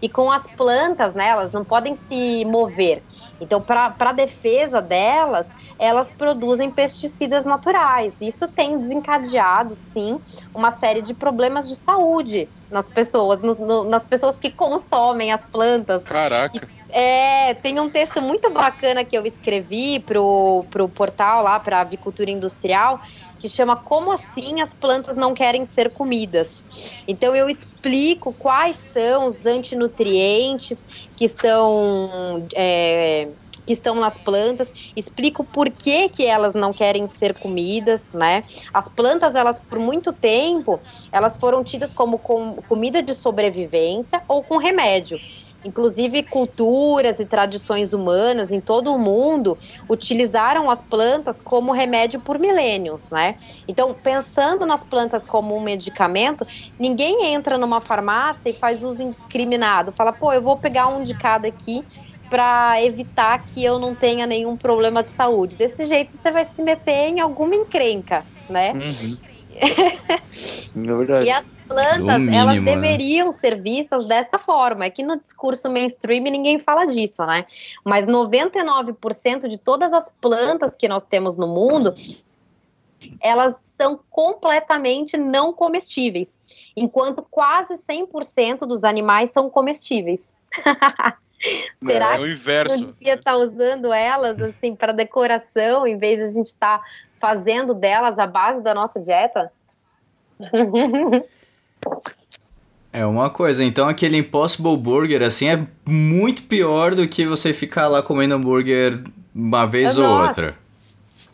[0.00, 3.02] E com as plantas, né, elas não podem se mover.
[3.40, 5.46] Então, para a defesa delas,
[5.78, 8.14] elas produzem pesticidas naturais.
[8.20, 10.20] Isso tem desencadeado, sim,
[10.54, 15.46] uma série de problemas de saúde nas pessoas, no, no, nas pessoas que consomem as
[15.46, 16.02] plantas.
[16.02, 16.68] Caraca.
[16.90, 22.30] É, tem um texto muito bacana que eu escrevi pro, pro portal lá, para Avicultura
[22.30, 23.00] Industrial,
[23.38, 26.64] que chama Como assim as plantas não querem ser comidas?
[27.06, 30.84] Então eu explico quais são os antinutrientes
[31.16, 32.46] que estão.
[32.54, 33.28] É,
[33.66, 38.44] que estão nas plantas, explico por que, que elas não querem ser comidas, né?
[38.72, 44.42] As plantas, elas por muito tempo, elas foram tidas como com, comida de sobrevivência ou
[44.42, 45.18] com remédio.
[45.64, 49.58] Inclusive, culturas e tradições humanas em todo o mundo
[49.90, 53.34] utilizaram as plantas como remédio por milênios, né?
[53.66, 56.46] Então, pensando nas plantas como um medicamento,
[56.78, 59.90] ninguém entra numa farmácia e faz uso indiscriminado.
[59.90, 61.84] Fala, pô, eu vou pegar um de cada aqui
[62.28, 65.56] para evitar que eu não tenha nenhum problema de saúde.
[65.56, 68.72] Desse jeito você vai se meter em alguma encrenca, né?
[68.72, 69.16] Uhum.
[69.56, 71.26] é verdade.
[71.26, 72.62] E as plantas, mínimo, elas né?
[72.62, 74.84] deveriam ser vistas dessa forma.
[74.84, 77.44] É que no discurso mainstream ninguém fala disso, né?
[77.84, 81.94] Mas 99% de todas as plantas que nós temos no mundo,
[83.20, 86.38] elas são completamente não comestíveis,
[86.74, 90.34] enquanto quase 100% dos animais são comestíveis.
[91.84, 92.74] Será é, é o inverso.
[92.74, 96.46] que não devia estar tá usando elas assim para decoração em vez de a gente
[96.46, 96.84] estar tá
[97.18, 99.52] fazendo delas a base da nossa dieta?
[102.92, 107.88] É uma coisa, então aquele Impossible Burger assim é muito pior do que você ficar
[107.88, 109.02] lá comendo hambúrguer
[109.34, 110.08] uma vez Nossa.
[110.08, 110.65] ou outra.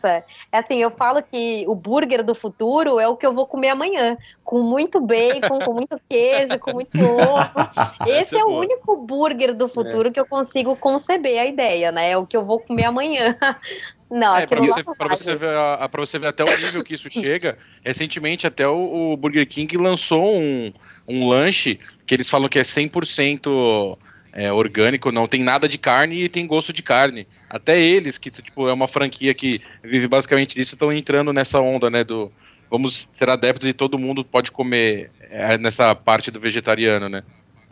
[0.07, 3.69] É assim, eu falo que o burger do futuro é o que eu vou comer
[3.69, 4.17] amanhã.
[4.43, 7.51] Com muito bacon, com muito queijo, com muito ovo.
[8.07, 10.11] Esse é, é o único burger do futuro é.
[10.11, 12.11] que eu consigo conceber a ideia, né?
[12.11, 13.35] É o que eu vou comer amanhã.
[14.11, 16.93] Não, é, pra você, pra, você ver a, pra você ver até o nível que
[16.93, 20.71] isso chega, recentemente até o, o Burger King lançou um,
[21.07, 23.97] um lanche que eles falam que é 100%
[24.33, 27.27] é, orgânico, não tem nada de carne e tem gosto de carne.
[27.49, 31.89] Até eles, que tipo, é uma franquia que vive basicamente disso, estão entrando nessa onda,
[31.89, 32.03] né?
[32.03, 32.31] Do
[32.69, 37.23] vamos ser adeptos e todo mundo pode comer é, nessa parte do vegetariano, né?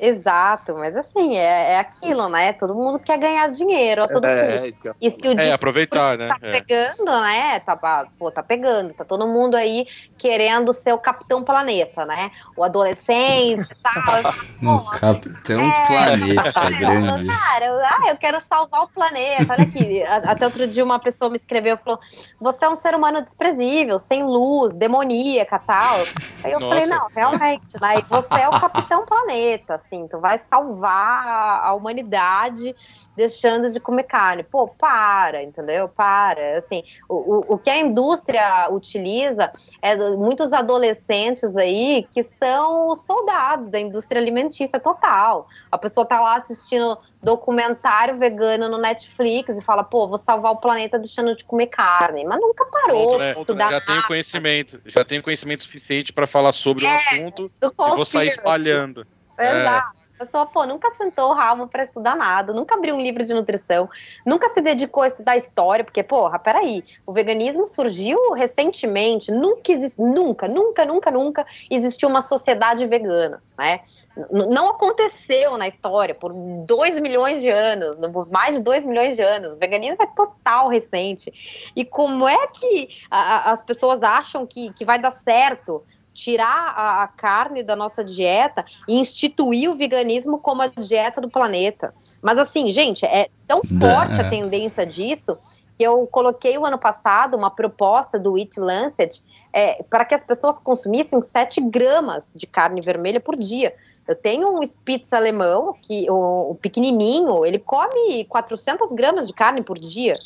[0.04, 2.54] Exato, mas assim, é, é aquilo, né?
[2.54, 4.88] Todo mundo quer ganhar dinheiro a todo é, custo.
[4.88, 6.28] É, e se o é, aproveitar, né?
[6.28, 6.60] tá é.
[6.60, 7.60] pegando, né?
[7.60, 9.86] Tá, pô, tá pegando, tá todo mundo aí
[10.18, 12.32] querendo ser o Capitão Planeta, né?
[12.58, 14.74] O adolescente e tal.
[14.76, 17.28] o Capitão é, Planeta, grande.
[17.28, 19.54] Cara, ah, eu quero salvar o planeta.
[19.54, 22.00] Olha aqui, até outro dia uma pessoa me escreveu e falou:
[22.40, 25.98] você é um ser humano desprezível, sem luz, demoníaca tal.
[26.44, 26.74] Aí eu Nossa.
[26.74, 28.00] falei, não, realmente, né?
[28.00, 32.74] E você é o Capitão Planeta, assim, tu vai salvar a humanidade
[33.16, 34.44] deixando de comer carne.
[34.44, 35.90] Pô, para, entendeu?
[35.90, 36.60] Para.
[36.60, 43.68] Assim, o, o, o que a indústria utiliza é muitos adolescentes aí que são soldados
[43.68, 45.48] da indústria alimentícia total.
[45.70, 50.58] A pessoa tá lá assistindo documentário vegano no Netflix e fala, pô, vou salvar o
[50.58, 52.24] planeta deixando de comer carne.
[52.24, 53.34] Mas nunca parou né?
[53.34, 53.70] estudar.
[53.70, 58.06] Já tenho conhecimento, já tenho conhecimento suficiente para falar sobre é, o assunto e vou
[58.06, 59.06] sair espalhando.
[59.44, 59.98] Exato.
[59.98, 60.02] É.
[60.22, 63.34] A pessoa, pô, nunca sentou o rabo para estudar nada, nunca abriu um livro de
[63.34, 63.90] nutrição,
[64.24, 70.06] nunca se dedicou a estudar história, porque, porra, peraí, o veganismo surgiu recentemente, nunca existiu,
[70.06, 73.82] nunca, nunca, nunca, nunca existiu uma sociedade vegana, né?
[74.30, 77.98] Não aconteceu na história por dois milhões de anos,
[78.30, 79.54] mais de dois milhões de anos.
[79.54, 81.72] O veganismo é total recente.
[81.76, 85.84] E como é que a, as pessoas acham que, que vai dar certo
[86.22, 91.28] tirar a, a, carne da nossa dieta e instituir o veganismo como a dieta do
[91.28, 91.94] planeta.
[92.22, 94.30] Mas assim, gente, é tão forte a é.
[94.30, 95.36] tendência disso
[95.76, 100.24] que eu coloquei o ano passado uma proposta do Eat Lancet é, para que as
[100.24, 103.74] pessoas consumissem 7 gramas de carne vermelha por dia.
[104.08, 109.64] Eu tenho um Spitz alemão, que o, o pequenininho, ele come 400 gramas de carne
[109.64, 110.20] por dia.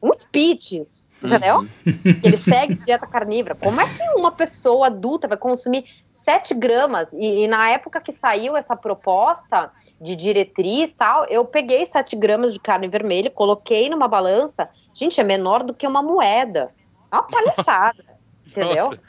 [0.00, 1.66] Um Spitz, entendeu?
[1.84, 3.54] Que ele segue dieta carnívora.
[3.54, 7.08] Como é que uma pessoa adulta vai consumir 7 gramas?
[7.12, 12.52] E, e na época que saiu essa proposta de diretriz tal, eu peguei 7 gramas
[12.52, 14.68] de carne vermelha, coloquei numa balança.
[14.94, 16.70] Gente, é menor do que uma moeda.
[17.12, 18.04] É uma palhaçada,
[18.46, 18.86] entendeu?
[18.86, 19.00] Nossa.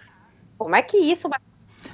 [0.57, 1.39] Como é que isso vai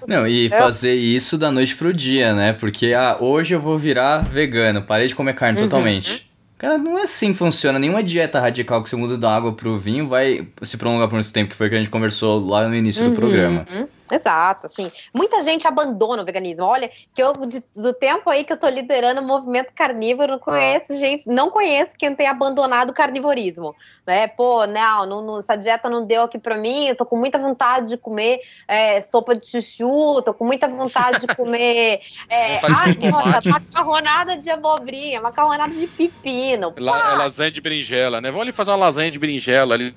[0.08, 2.54] Não, e fazer isso da noite pro dia, né?
[2.54, 5.70] Porque ah, hoje eu vou virar vegano, parei de comer carne Uhum.
[5.70, 6.30] totalmente.
[6.58, 7.78] Cara, não é assim que funciona.
[7.78, 11.32] Nenhuma dieta radical que você muda da água pro vinho vai se prolongar por muito
[11.32, 13.64] tempo, que foi o que a gente conversou lá no início do programa.
[13.76, 16.66] Uhum, Exato, assim, muita gente abandona o veganismo.
[16.66, 20.40] Olha, que eu de- do tempo aí que eu tô liderando o movimento carnívoro, não
[20.40, 24.28] conheço gente, não conheço quem tem abandonado o carnivorismo, né?
[24.28, 27.38] Pô, não, não, não- essa dieta não deu aqui pra mim, eu tô com muita
[27.38, 32.00] vontade de comer é, sopa de chuchu, tô com muita vontade de comer
[32.30, 36.74] é, ai, nossa, macarronada de abobrinha, macarronada de pepino.
[36.78, 38.30] La- é lasanha de berinjela, né?
[38.30, 39.96] Vamos ali fazer uma lasanha de berinjela ali.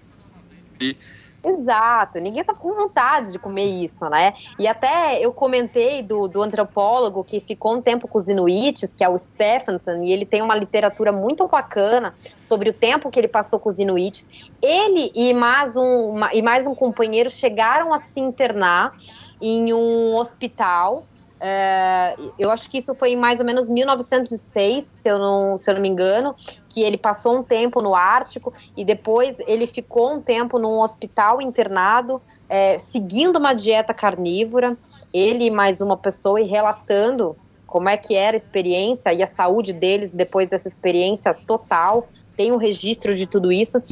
[1.42, 4.34] Exato, ninguém tá com vontade de comer isso, né?
[4.58, 9.02] E até eu comentei do, do antropólogo que ficou um tempo com os Inuites, que
[9.02, 12.14] é o Stephenson, e ele tem uma literatura muito bacana
[12.46, 14.26] sobre o tempo que ele passou com os Inuites.
[14.62, 18.92] Ele e mais um, uma- e mais um companheiro chegaram a se internar
[19.40, 21.06] em um hospital.
[21.42, 25.70] é, eu acho que isso foi em mais ou menos 1906, se eu não, se
[25.70, 26.34] eu não me engano,
[26.70, 31.42] que ele passou um tempo no Ártico e depois ele ficou um tempo num hospital
[31.42, 34.78] internado, é, seguindo uma dieta carnívora,
[35.12, 39.26] ele e mais uma pessoa, e relatando como é que era a experiência e a
[39.26, 42.08] saúde deles depois dessa experiência total.
[42.36, 43.82] Tem um registro de tudo isso.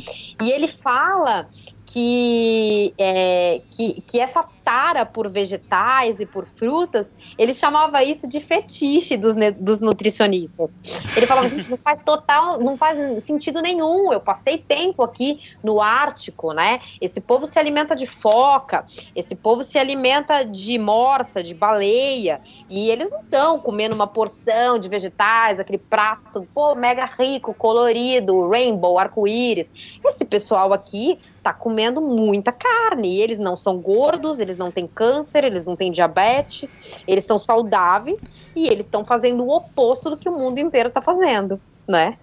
[0.41, 1.47] E ele fala
[1.87, 7.06] que, é, que, que essa tara por vegetais e por frutas,
[7.38, 10.68] ele chamava isso de fetiche dos, dos nutricionistas.
[11.16, 14.12] Ele falava, gente, não faz total, não faz sentido nenhum.
[14.12, 16.80] Eu passei tempo aqui no Ártico, né?
[17.00, 18.84] Esse povo se alimenta de foca,
[19.16, 24.78] esse povo se alimenta de morsa, de baleia, e eles não estão comendo uma porção
[24.78, 29.66] de vegetais, aquele prato, pô, mega rico, colorido, rainbow, arco-íris.
[30.04, 34.86] Esse pessoal aqui tá comendo muita carne, e eles não são gordos, eles não têm
[34.86, 38.20] câncer, eles não têm diabetes, eles são saudáveis,
[38.54, 42.16] e eles estão fazendo o oposto do que o mundo inteiro tá fazendo, né?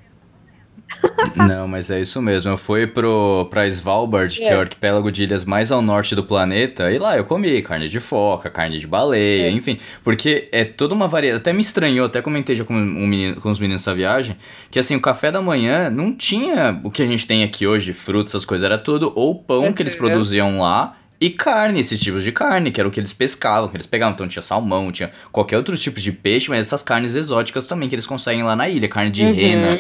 [1.36, 2.52] Não, mas é isso mesmo.
[2.52, 4.58] Eu fui pro, pra Svalbard, que é É.
[4.58, 8.00] o arquipélago de ilhas mais ao norte do planeta, e lá eu comi carne de
[8.00, 9.52] foca, carne de baleia, É.
[9.52, 9.80] enfim.
[10.04, 11.42] Porque é toda uma variedade.
[11.42, 14.38] Até me estranhou, até comentei já com, um menino- com os meninos dessa viagem,
[14.70, 17.92] que assim, o café da manhã não tinha o que a gente tem aqui hoje,
[17.94, 20.00] frutas, essas coisas, era tudo ou pão que eles Uhum.
[20.00, 20.98] produziam lá.
[21.20, 24.14] E carne, esses tipos de carne, que era o que eles pescavam, que eles pegavam.
[24.14, 27.96] Então tinha salmão, tinha qualquer outro tipo de peixe, mas essas carnes exóticas também que
[27.96, 29.34] eles conseguem lá na ilha, carne de Uhum.
[29.34, 29.78] rena.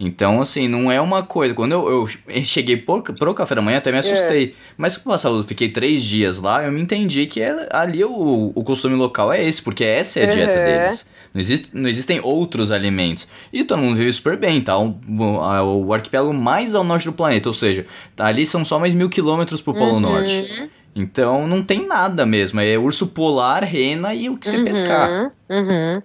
[0.00, 1.54] Então, assim, não é uma coisa.
[1.54, 4.54] Quando eu, eu cheguei por, pro café da manhã, até me assustei.
[4.76, 8.64] Mas como eu fiquei três dias lá, eu me entendi que é- ali o, o
[8.64, 10.64] costume local é esse, porque essa é a dieta Uhum.
[10.64, 11.06] deles.
[11.32, 13.28] Não, existe, não existem outros alimentos.
[13.52, 14.76] E todo mundo vive super bem, tá?
[14.76, 18.78] O, o, o arquipélago mais ao norte do planeta, ou seja, tá ali são só
[18.80, 20.00] mais mil quilômetros pro Polo Uhum.
[20.00, 20.70] Norte.
[20.94, 22.60] Então não tem nada mesmo.
[22.60, 25.32] É urso polar, rena e o que você pescar.
[25.48, 26.02] Uhum.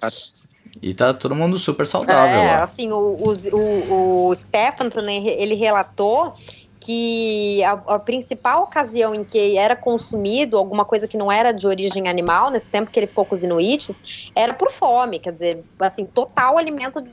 [0.82, 2.64] E tá todo mundo super saudável É, lá.
[2.64, 6.34] assim, o, o, o, Stephenson, né, ele relatou
[6.80, 11.68] que a, a principal ocasião em que era consumido alguma coisa que não era de
[11.68, 15.64] origem animal, nesse tempo que ele ficou com os inuites, era por fome, quer dizer,
[15.80, 17.04] assim, total alimento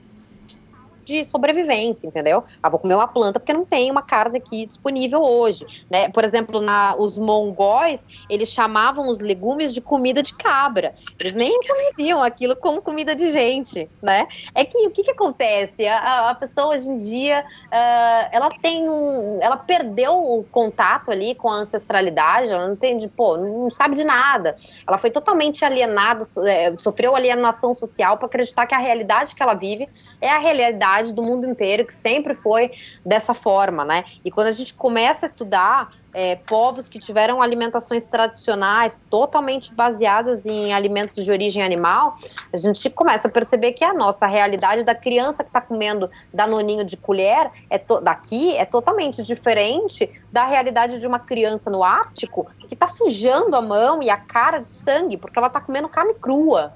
[1.06, 2.42] de sobrevivência, entendeu?
[2.62, 6.08] Ah, vou comer uma planta porque não tem uma carne aqui disponível hoje, né?
[6.10, 10.94] Por exemplo, na, os mongóis, eles chamavam os legumes de comida de cabra.
[11.20, 14.26] Eles nem conheciam aquilo como comida de gente, né?
[14.54, 15.86] É que o que, que acontece?
[15.86, 21.34] A- A, pessoa hoje em dia, ah, ela tem um, ela perdeu o contato ali
[21.34, 24.54] com a ancestralidade, ela não tem, pô, não sabe de nada.
[24.88, 29.54] Ela foi totalmente alienada, é, sofreu alienação social para acreditar que a realidade que ela
[29.54, 29.88] vive
[30.20, 32.70] é a realidade do mundo inteiro, que sempre foi
[33.04, 34.04] dessa forma, né?
[34.24, 40.46] E quando a gente começa a estudar é, povos que tiveram alimentações tradicionais totalmente baseadas
[40.46, 42.14] em alimentos de origem animal,
[42.52, 46.84] a gente começa a perceber que a nossa realidade da criança que está comendo danoninho
[46.84, 52.74] de colher é daqui é totalmente diferente da realidade de uma criança no Ártico que
[52.74, 56.72] está sujando a mão e a cara de sangue porque ela está comendo carne crua,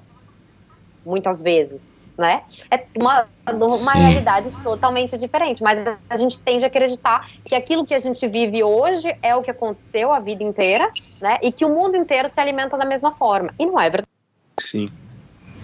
[1.07, 1.93] muitas vezes.
[2.19, 2.43] Né?
[2.71, 3.99] É uma, uma Sim.
[3.99, 5.79] realidade totalmente diferente, mas
[6.11, 9.51] a gente tende a acreditar que aquilo que a gente vive hoje é o que
[9.51, 10.91] aconteceu a vida inteira,
[11.21, 11.37] né?
[11.43, 13.55] E que o mundo inteiro se alimenta da mesma forma.
[13.59, 14.09] E não é verdade.
[14.61, 14.91] Sim.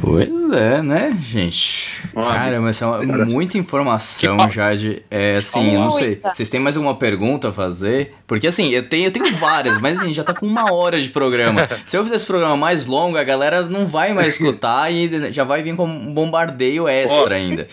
[0.01, 2.03] Pois é, né, gente?
[2.12, 3.24] Caramba, essa é cara.
[3.24, 5.03] muita informação, Que pa- Jade.
[5.11, 6.20] É, assim, eu não sei.
[6.34, 8.14] Vocês têm mais alguma pergunta a fazer?
[8.26, 11.09] Porque, assim, eu tenho, eu tenho várias, mas, assim, já tá com uma hora de
[11.11, 11.68] programa.
[11.86, 15.45] Se eu fizer esse programa mais longo, a galera não vai mais escutar e já
[15.45, 17.66] vai vir com um bombardeio extra ainda.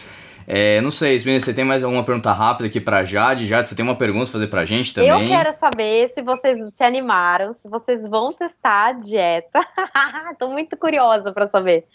[0.53, 3.47] É, não sei, Smith, você tem mais alguma pergunta rápida aqui pra Jade?
[3.47, 5.09] Jade, você tem uma pergunta pra fazer pra gente também?
[5.09, 9.65] Eu quero saber se vocês se animaram, se vocês vão testar a dieta.
[10.37, 11.85] Tô muito curiosa pra saber.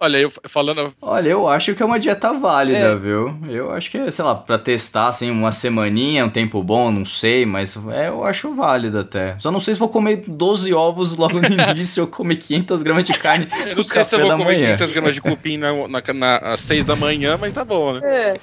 [0.00, 0.92] Olha, eu falando.
[1.00, 2.96] Olha, eu acho que é uma dieta válida, É.
[2.96, 3.34] viu?
[3.48, 7.46] Eu acho que, sei lá, pra testar, assim, uma semaninha, um tempo bom, não sei,
[7.46, 9.36] mas é, eu acho válida até.
[9.38, 13.04] Só não sei se vou comer 12 ovos logo no início ou comer 500 gramas
[13.06, 14.76] de carne Eu não no sei se eu café vou da comer manhã.
[14.76, 18.00] 500 gramas de cupim na, na, na- às 6 da manhã, mas tá bom, né?
[18.04, 18.34] É.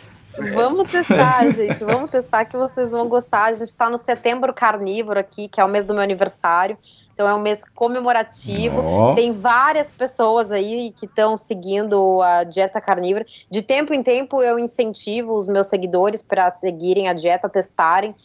[0.53, 1.83] Vamos testar, gente.
[1.83, 3.45] Vamos testar que vocês vão gostar.
[3.45, 6.77] A gente está no setembro carnívoro aqui, que é o mês do meu aniversário.
[7.13, 8.79] Então é um mês comemorativo.
[8.79, 13.25] Ó, Tem várias pessoas aí que estão seguindo a dieta carnívora.
[13.49, 18.15] De tempo em tempo eu incentivo os meus seguidores para seguirem a dieta, testarem.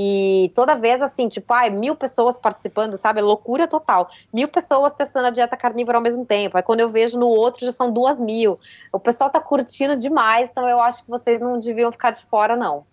[0.00, 3.20] E toda vez assim, tipo, ai, mil pessoas participando, sabe?
[3.20, 4.08] Loucura total.
[4.32, 6.56] Mil pessoas testando a dieta carnívora ao mesmo tempo.
[6.56, 8.60] Aí quando eu vejo no outro já são duas mil.
[8.92, 12.54] O pessoal tá curtindo demais, então eu acho que vocês não deviam ficar de fora,
[12.54, 12.86] não.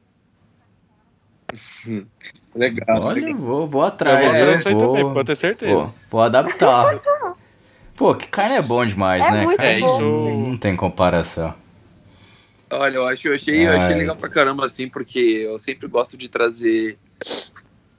[2.56, 3.04] Legal.
[3.04, 4.40] olha, vou, vou Eu atrás, vou viu?
[4.46, 5.84] fazer isso aí vou, também, pode ter certeza.
[5.86, 7.00] Pô, vou adaptar.
[7.96, 9.44] Pô, que carne é bom demais, É né?
[9.44, 9.86] muito Carne É, bom.
[9.86, 10.02] isso.
[10.50, 11.54] Não tem comparação.
[12.78, 16.18] Olha, eu, acho, eu, achei, eu achei legal pra caramba, assim, porque eu sempre gosto
[16.18, 16.98] de trazer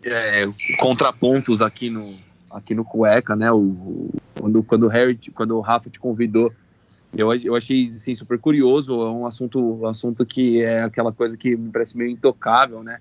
[0.02, 0.44] é,
[0.78, 2.18] contrapontos aqui no,
[2.50, 3.50] aqui no Cueca, né?
[3.50, 6.52] O, o- quando, quando, o Harry, quando o Rafa te convidou,
[7.16, 8.92] eu, eu achei assim, super curioso.
[9.00, 13.00] É um assunto, um assunto que é aquela coisa que me parece meio intocável, né?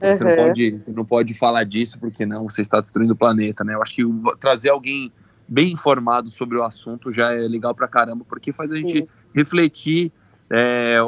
[0.00, 0.36] Você, não Uhum.
[0.36, 3.74] pode, você não pode falar disso porque não, você está destruindo o planeta, né?
[3.74, 4.02] Eu acho que
[4.38, 5.12] trazer alguém
[5.46, 9.06] bem informado sobre o assunto já é legal pra caramba, porque faz a gente Sim.
[9.34, 10.12] refletir
[10.50, 10.98] é,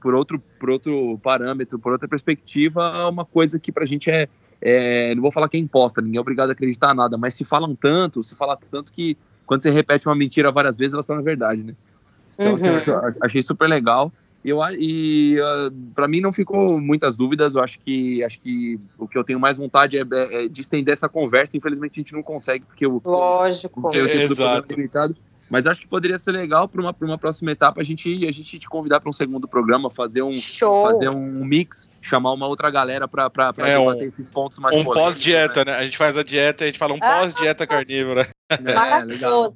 [0.00, 4.28] por, outro, por outro parâmetro, por outra perspectiva, uma coisa que pra gente é,
[4.60, 7.34] é, Não vou falar que é imposta, ninguém é obrigado a acreditar em nada, mas
[7.34, 11.02] se falam tanto, se fala tanto que quando você repete uma mentira várias vezes, ela
[11.02, 11.74] se torna verdade, né?
[12.38, 12.78] Então, assim, eu Uhum.
[12.78, 14.12] acho- achei super legal.
[14.44, 17.54] E, eu, a- e uh, para mim não ficou muitas dúvidas.
[17.54, 20.60] Eu acho que acho que o que eu tenho mais vontade é, é- é de
[20.60, 21.56] estender essa conversa.
[21.56, 23.80] Infelizmente a gente não consegue porque o, Lógico.
[23.82, 24.72] porque o tempo do Exato.
[24.72, 25.16] é limitado.
[25.52, 28.32] Mas acho que poderia ser legal para uma, pra uma próxima etapa a gente, a
[28.32, 30.90] gente te convidar para um segundo programa, fazer um, Show.
[30.90, 34.82] fazer um mix, chamar uma outra galera para É, um- debater esses pontos mais Um
[34.82, 35.74] pós-dieta, né?
[35.76, 37.20] A gente faz a dieta e a gente fala um Ah.
[37.20, 38.26] pós-dieta carnívora.
[38.50, 38.72] né?
[38.72, 39.54] É, legal.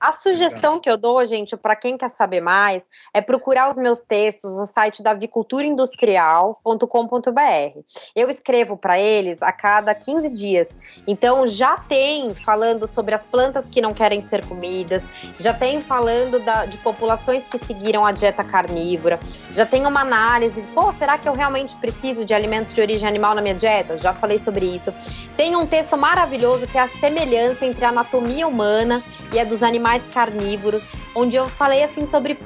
[0.00, 3.98] A sugestão que eu dou, gente, para quem quer saber mais, é procurar os meus
[3.98, 7.80] textos no site da aviculturaindustrial.com.br.
[8.14, 10.68] Eu escrevo para eles a cada 15 dias.
[11.06, 15.02] Então já tem falando sobre as plantas que não querem ser comidas,
[15.36, 19.18] já tem falando da- de populações que seguiram a dieta carnívora,
[19.50, 23.34] já tem uma análise, pô, será que eu realmente preciso de alimentos de origem animal
[23.34, 23.98] na minha dieta?
[23.98, 24.94] Já falei sobre isso.
[25.36, 29.64] Tem um texto maravilhoso que é a semelhança entre a anatomia humana e a dos
[29.64, 32.36] animais carnívoros, onde eu falei assim sobre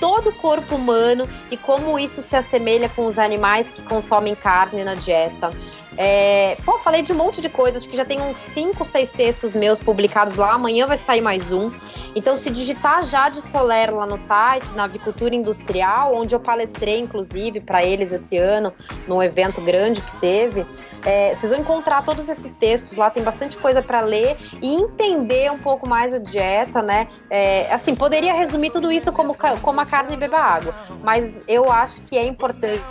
[0.00, 4.82] todo o corpo humano e como isso se assemelha com os animais que consomem carne
[4.84, 5.50] na dieta.
[5.96, 9.54] É, pô, falei de um monte de coisas, que já tem uns 5, 6 textos
[9.54, 11.70] meus publicados lá, amanhã vai sair mais um.
[12.14, 17.60] Então, se digitar Jade Soler lá no site, na Avicultura Industrial, onde eu palestrei, inclusive,
[17.60, 18.72] para eles esse ano,
[19.06, 20.66] num evento grande que teve,
[21.04, 25.50] é, vocês vão encontrar todos esses textos lá, tem bastante coisa para ler e entender
[25.52, 27.08] um pouco mais a dieta, né?
[27.30, 32.00] É, assim, poderia resumir tudo isso como, como a carne beba água, mas eu acho
[32.02, 32.82] que é importante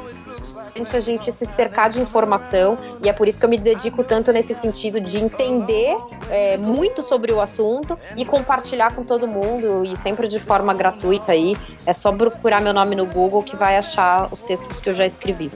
[0.96, 4.32] a gente se cercar de informação e é por isso que eu me dedico tanto
[4.32, 5.96] nesse sentido de entender
[6.30, 11.32] é, muito sobre o assunto e compartilhar com todo mundo e sempre de forma gratuita
[11.32, 11.56] aí.
[11.86, 15.06] É só procurar meu nome no Google que vai achar os textos que eu já
[15.06, 15.52] escrevi.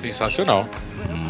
[0.00, 0.66] Sensacional.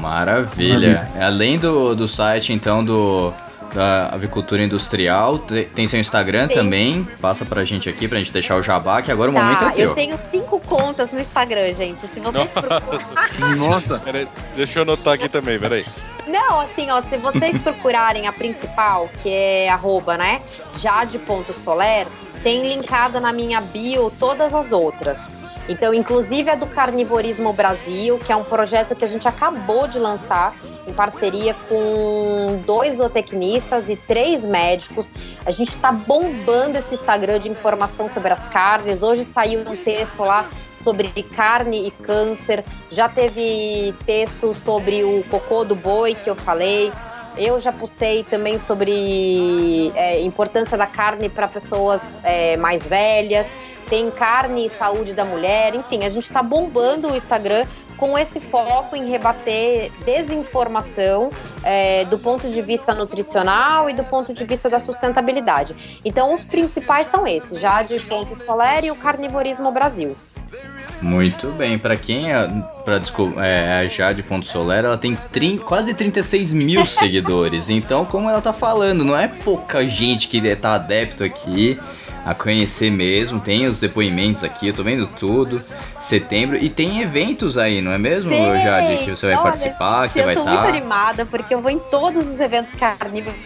[0.00, 1.08] Maravilha.
[1.20, 3.32] Além do, do site, então, do
[3.74, 6.56] da avicultura industrial, te- tem seu Instagram Tem.
[6.56, 7.08] também.
[7.20, 9.70] Passa pra gente aqui, pra gente deixar o jabá, que agora o momento é Tá,
[9.70, 9.94] eu teu.
[9.94, 12.00] tenho cinco contas no Instagram, gente.
[12.06, 13.00] Se vocês procuram-
[13.68, 15.84] Nossa, Peraí, deixa eu anotar aqui também, peraí.
[16.26, 20.40] Não, assim, ó, se vocês procurarem a principal, que é arroba, né,
[20.78, 22.06] jade.soler,
[22.42, 25.39] tem linkada na minha bio todas as outras.
[25.70, 30.00] Então, inclusive é do Carnivorismo Brasil, que é um projeto que a gente acabou de
[30.00, 30.52] lançar
[30.84, 35.12] em parceria com dois zootecnistas e três médicos.
[35.46, 39.00] A gente está bombando esse Instagram de informação sobre as carnes.
[39.00, 40.44] Hoje saiu um texto lá
[40.74, 42.64] sobre carne e câncer.
[42.90, 46.90] Já teve texto sobre o cocô do boi que eu falei.
[47.36, 53.46] Eu já postei também sobre é, importância da carne para pessoas é, mais velhas.
[53.88, 55.74] Tem carne e saúde da mulher.
[55.74, 57.66] Enfim, a gente está bombando o Instagram
[57.96, 61.30] com esse foco em rebater desinformação
[61.62, 66.00] é, do ponto de vista nutricional e do ponto de vista da sustentabilidade.
[66.04, 70.16] Então, os principais são esses: Jade Ponto Soler e o Carnivorismo Brasil.
[71.02, 72.46] Muito bem, pra quem é,
[72.84, 77.70] pra, desco- é a Jade Ponto Soler, ela tem trin- quase 36 mil seguidores.
[77.70, 81.78] Então, como ela tá falando, não é pouca gente que tá adepto aqui
[82.24, 83.40] a conhecer mesmo.
[83.40, 85.62] Tem os depoimentos aqui, eu tô vendo tudo.
[85.98, 86.56] Setembro.
[86.56, 88.98] E tem eventos aí, não é mesmo, Jade?
[88.98, 90.62] Que você vai Olha, participar, que você eu vai tô estar.
[90.62, 93.38] muito animada, porque eu vou em todos os eventos carnívoros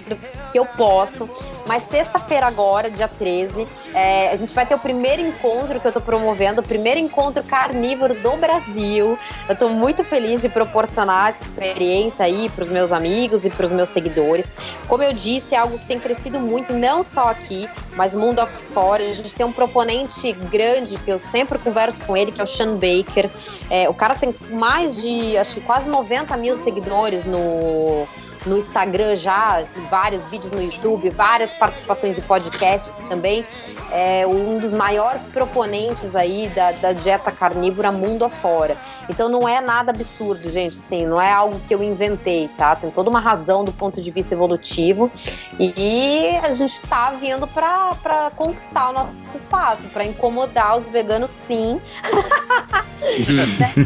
[0.52, 1.28] que eu posso.
[1.66, 5.92] Mas sexta-feira agora, dia 13, é, a gente vai ter o primeiro encontro que eu
[5.92, 9.18] tô promovendo, o primeiro encontro carnívoro do Brasil.
[9.48, 13.88] Eu tô muito feliz de proporcionar essa experiência aí pros meus amigos e pros meus
[13.88, 14.56] seguidores.
[14.86, 18.63] Como eu disse, é algo que tem crescido muito, não só aqui, mas mundo afora.
[19.10, 22.46] A gente tem um proponente grande, que eu sempre converso com ele, que é o
[22.46, 23.30] Sean Baker.
[23.70, 28.06] É, o cara tem mais de, acho que quase 90 mil seguidores no,
[28.46, 33.44] no Instagram já, vários vídeos no YouTube, várias participações em podcast também.
[33.90, 38.76] É um dos maiores proponentes aí da, da dieta carnívora mundo afora.
[39.08, 42.74] Então não é nada absurdo, gente, assim, não é algo que eu inventei, tá?
[42.76, 45.10] Tem toda uma razão do ponto de vista evolutivo
[45.58, 51.30] e a gente tá vindo pra, pra conquistar o nosso espaço, pra incomodar os veganos
[51.30, 51.80] sim.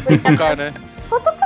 [0.06, 0.72] Cutucar, né?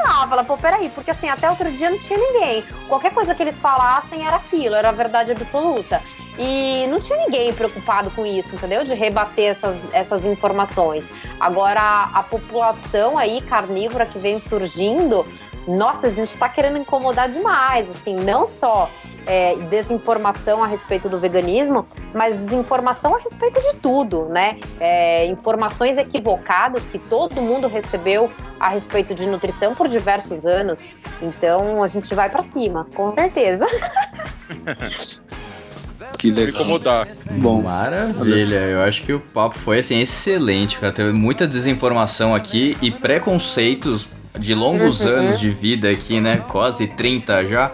[0.05, 2.65] Ah, fala, pô, peraí, porque assim, até outro dia não tinha ninguém.
[2.89, 6.03] Qualquer coisa que eles falassem era aquilo, era a verdade absoluta.
[6.39, 8.85] E não tinha ninguém preocupado com isso, entendeu?
[8.85, 11.05] De rebater essas, essas informações.
[11.39, 15.27] Agora, a população aí carnívora que vem surgindo,
[15.67, 18.91] nossa, a gente tá querendo incomodar demais, assim, não só
[19.27, 24.59] é, desinformação a respeito do veganismo, mas desinformação a respeito de tudo, né?
[24.81, 30.83] É, informações equivocadas que todo mundo recebeu a respeito de nutrição por diversos anos.
[31.21, 33.67] Então a gente vai pra cima, com certeza.
[36.19, 36.63] Que legal.
[36.63, 37.09] incomodar.
[37.33, 40.93] Bom, Maravilha, eu acho que o papo foi assim excelente, cara.
[40.93, 44.09] Teve muita desinformação aqui e preconceitos
[44.39, 45.11] de longos Uhum.
[45.11, 46.43] anos de vida aqui, né?
[46.49, 47.73] Quase 30 já.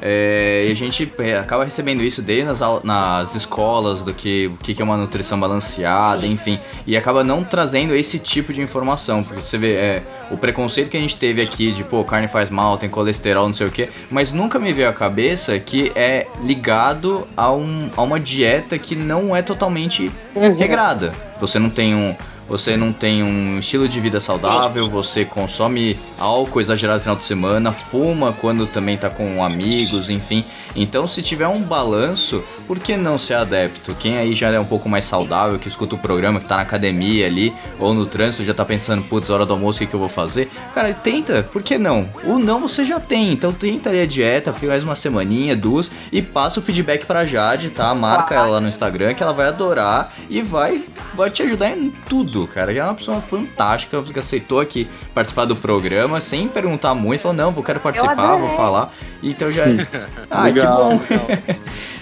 [0.00, 4.56] É, e a gente é, acaba recebendo isso desde nas, nas escolas do que o
[4.62, 6.30] que que é uma nutrição balanceada, Sim.
[6.30, 10.88] enfim, e acaba não trazendo esse tipo de informação, porque você vê é, o preconceito
[10.88, 13.72] que a gente teve aqui de pô, carne faz mal, tem colesterol, não sei o
[13.72, 18.78] que, mas nunca me veio à cabeça que é ligado a, um, a uma dieta
[18.78, 20.12] que não é totalmente
[20.56, 21.12] regrada.
[21.40, 22.14] Você não tem um
[22.48, 27.24] você não tem um estilo de vida saudável, você consome álcool exagerado no final de
[27.24, 30.44] semana, fuma quando também tá com amigos, enfim.
[30.74, 33.94] Então, se tiver um balanço, por que não ser adepto?
[33.94, 36.62] Quem aí já é um pouco mais saudável, que escuta o programa, que tá na
[36.62, 37.50] academia ali,
[37.80, 40.08] ou no trânsito, já tá pensando, putz, hora do almoço, o que, que eu vou
[40.10, 40.50] fazer?
[40.74, 42.10] Cara, tenta, por que não?
[42.24, 46.20] O não você já tem, então tenta ali a dieta, faz uma semaninha, duas, e
[46.20, 47.94] passa o feedback pra Jade, tá?
[47.94, 50.84] Marca ela lá no Instagram, que ela vai adorar e vai,
[51.14, 52.70] vai te ajudar em tudo, cara.
[52.70, 57.34] Ela é uma pessoa fantástica, que aceitou aqui participar do programa, sem perguntar muito, falou,
[57.34, 58.92] não, vou quero participar, vou falar.
[59.22, 59.64] Então já.
[60.30, 61.00] ah, que Legal, bom.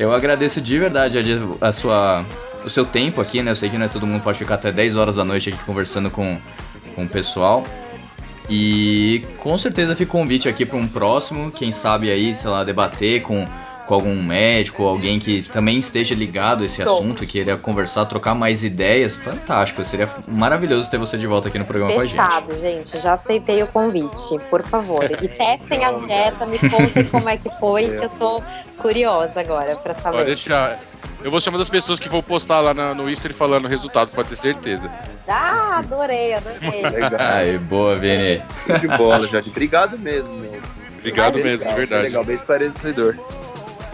[0.00, 2.24] Eu agradeço de verdade a, a sua,
[2.64, 3.50] o seu tempo aqui, né?
[3.50, 5.58] Eu sei que não é todo mundo pode ficar até 10 horas da noite aqui
[5.62, 6.38] conversando com,
[6.94, 7.66] com o pessoal.
[8.48, 12.64] E com certeza fica o convite aqui para um próximo, quem sabe aí, sei lá,
[12.64, 13.44] debater com,
[13.90, 16.94] com algum médico, alguém que também esteja ligado a esse Show.
[16.98, 19.16] assunto, queira conversar, trocar mais ideias.
[19.16, 22.12] Fantástico, seria maravilhoso ter você de volta aqui no programa com a gente.
[22.12, 23.00] Fechado, gente.
[23.00, 25.02] Já aceitei o convite, por favor.
[25.20, 28.40] E testem a dieta, me contem como é que foi, que eu tô
[28.78, 30.24] curiosa agora pra Pode saber.
[30.24, 30.78] deixar.
[31.24, 33.68] Eu vou ser uma das pessoas que vou postar lá na- no Insta falando o
[33.68, 34.88] resultado, pode ter certeza.
[35.26, 36.80] Ah, adorei, adorei.
[36.94, 37.10] legal.
[37.18, 38.40] Ai, boa, Vini.
[38.80, 39.50] De bola, Jade.
[39.50, 40.60] Obrigado mesmo, meu.
[41.00, 42.02] Obrigado mesmo, de Legal, verdade.
[42.04, 43.16] Legal, bem esclarecedor.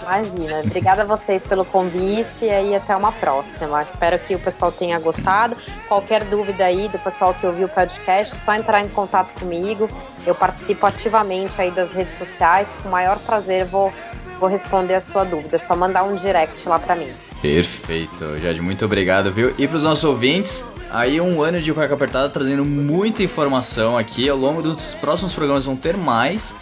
[0.06, 0.60] Imagina.
[0.60, 3.82] Obrigada a vocês pelo convite e aí até uma próxima.
[3.82, 5.56] Espero que o pessoal tenha gostado.
[5.88, 9.90] Qualquer dúvida aí do pessoal que ouviu o podcast, é só entrar em contato comigo.
[10.24, 12.68] Eu participo ativamente aí das redes sociais.
[12.82, 13.92] Com o maior prazer vou,
[14.38, 15.56] vou responder a sua dúvida.
[15.56, 17.10] É só mandar um direct lá pra mim.
[17.42, 19.54] Perfeito, Jade, muito obrigado, viu?
[19.58, 24.28] E para os nossos ouvintes, aí um ano de cueca apertada trazendo muita informação aqui.
[24.28, 26.54] Ao longo dos próximos programas vão ter mais.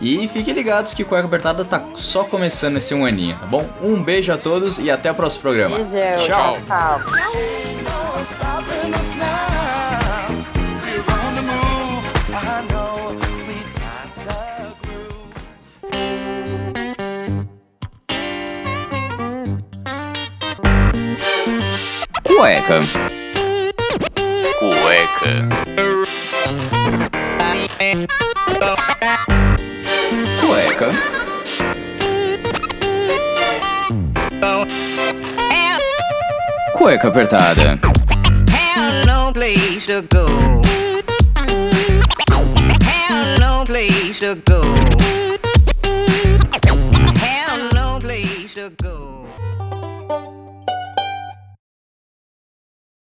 [0.00, 3.68] E fiquem ligados que Cueca Apertada tá só começando esse um aninho, tá bom?
[3.82, 5.76] Um beijo a todos e até o próximo programa.
[5.76, 6.26] Beijão.
[6.26, 6.58] Tchau.
[6.66, 7.00] tchau.
[22.24, 22.78] Cueca.
[24.58, 25.48] Cueca.
[30.50, 30.90] Cueca.
[36.74, 37.78] Cueca apertada.
[38.48, 40.60] Have no place to go.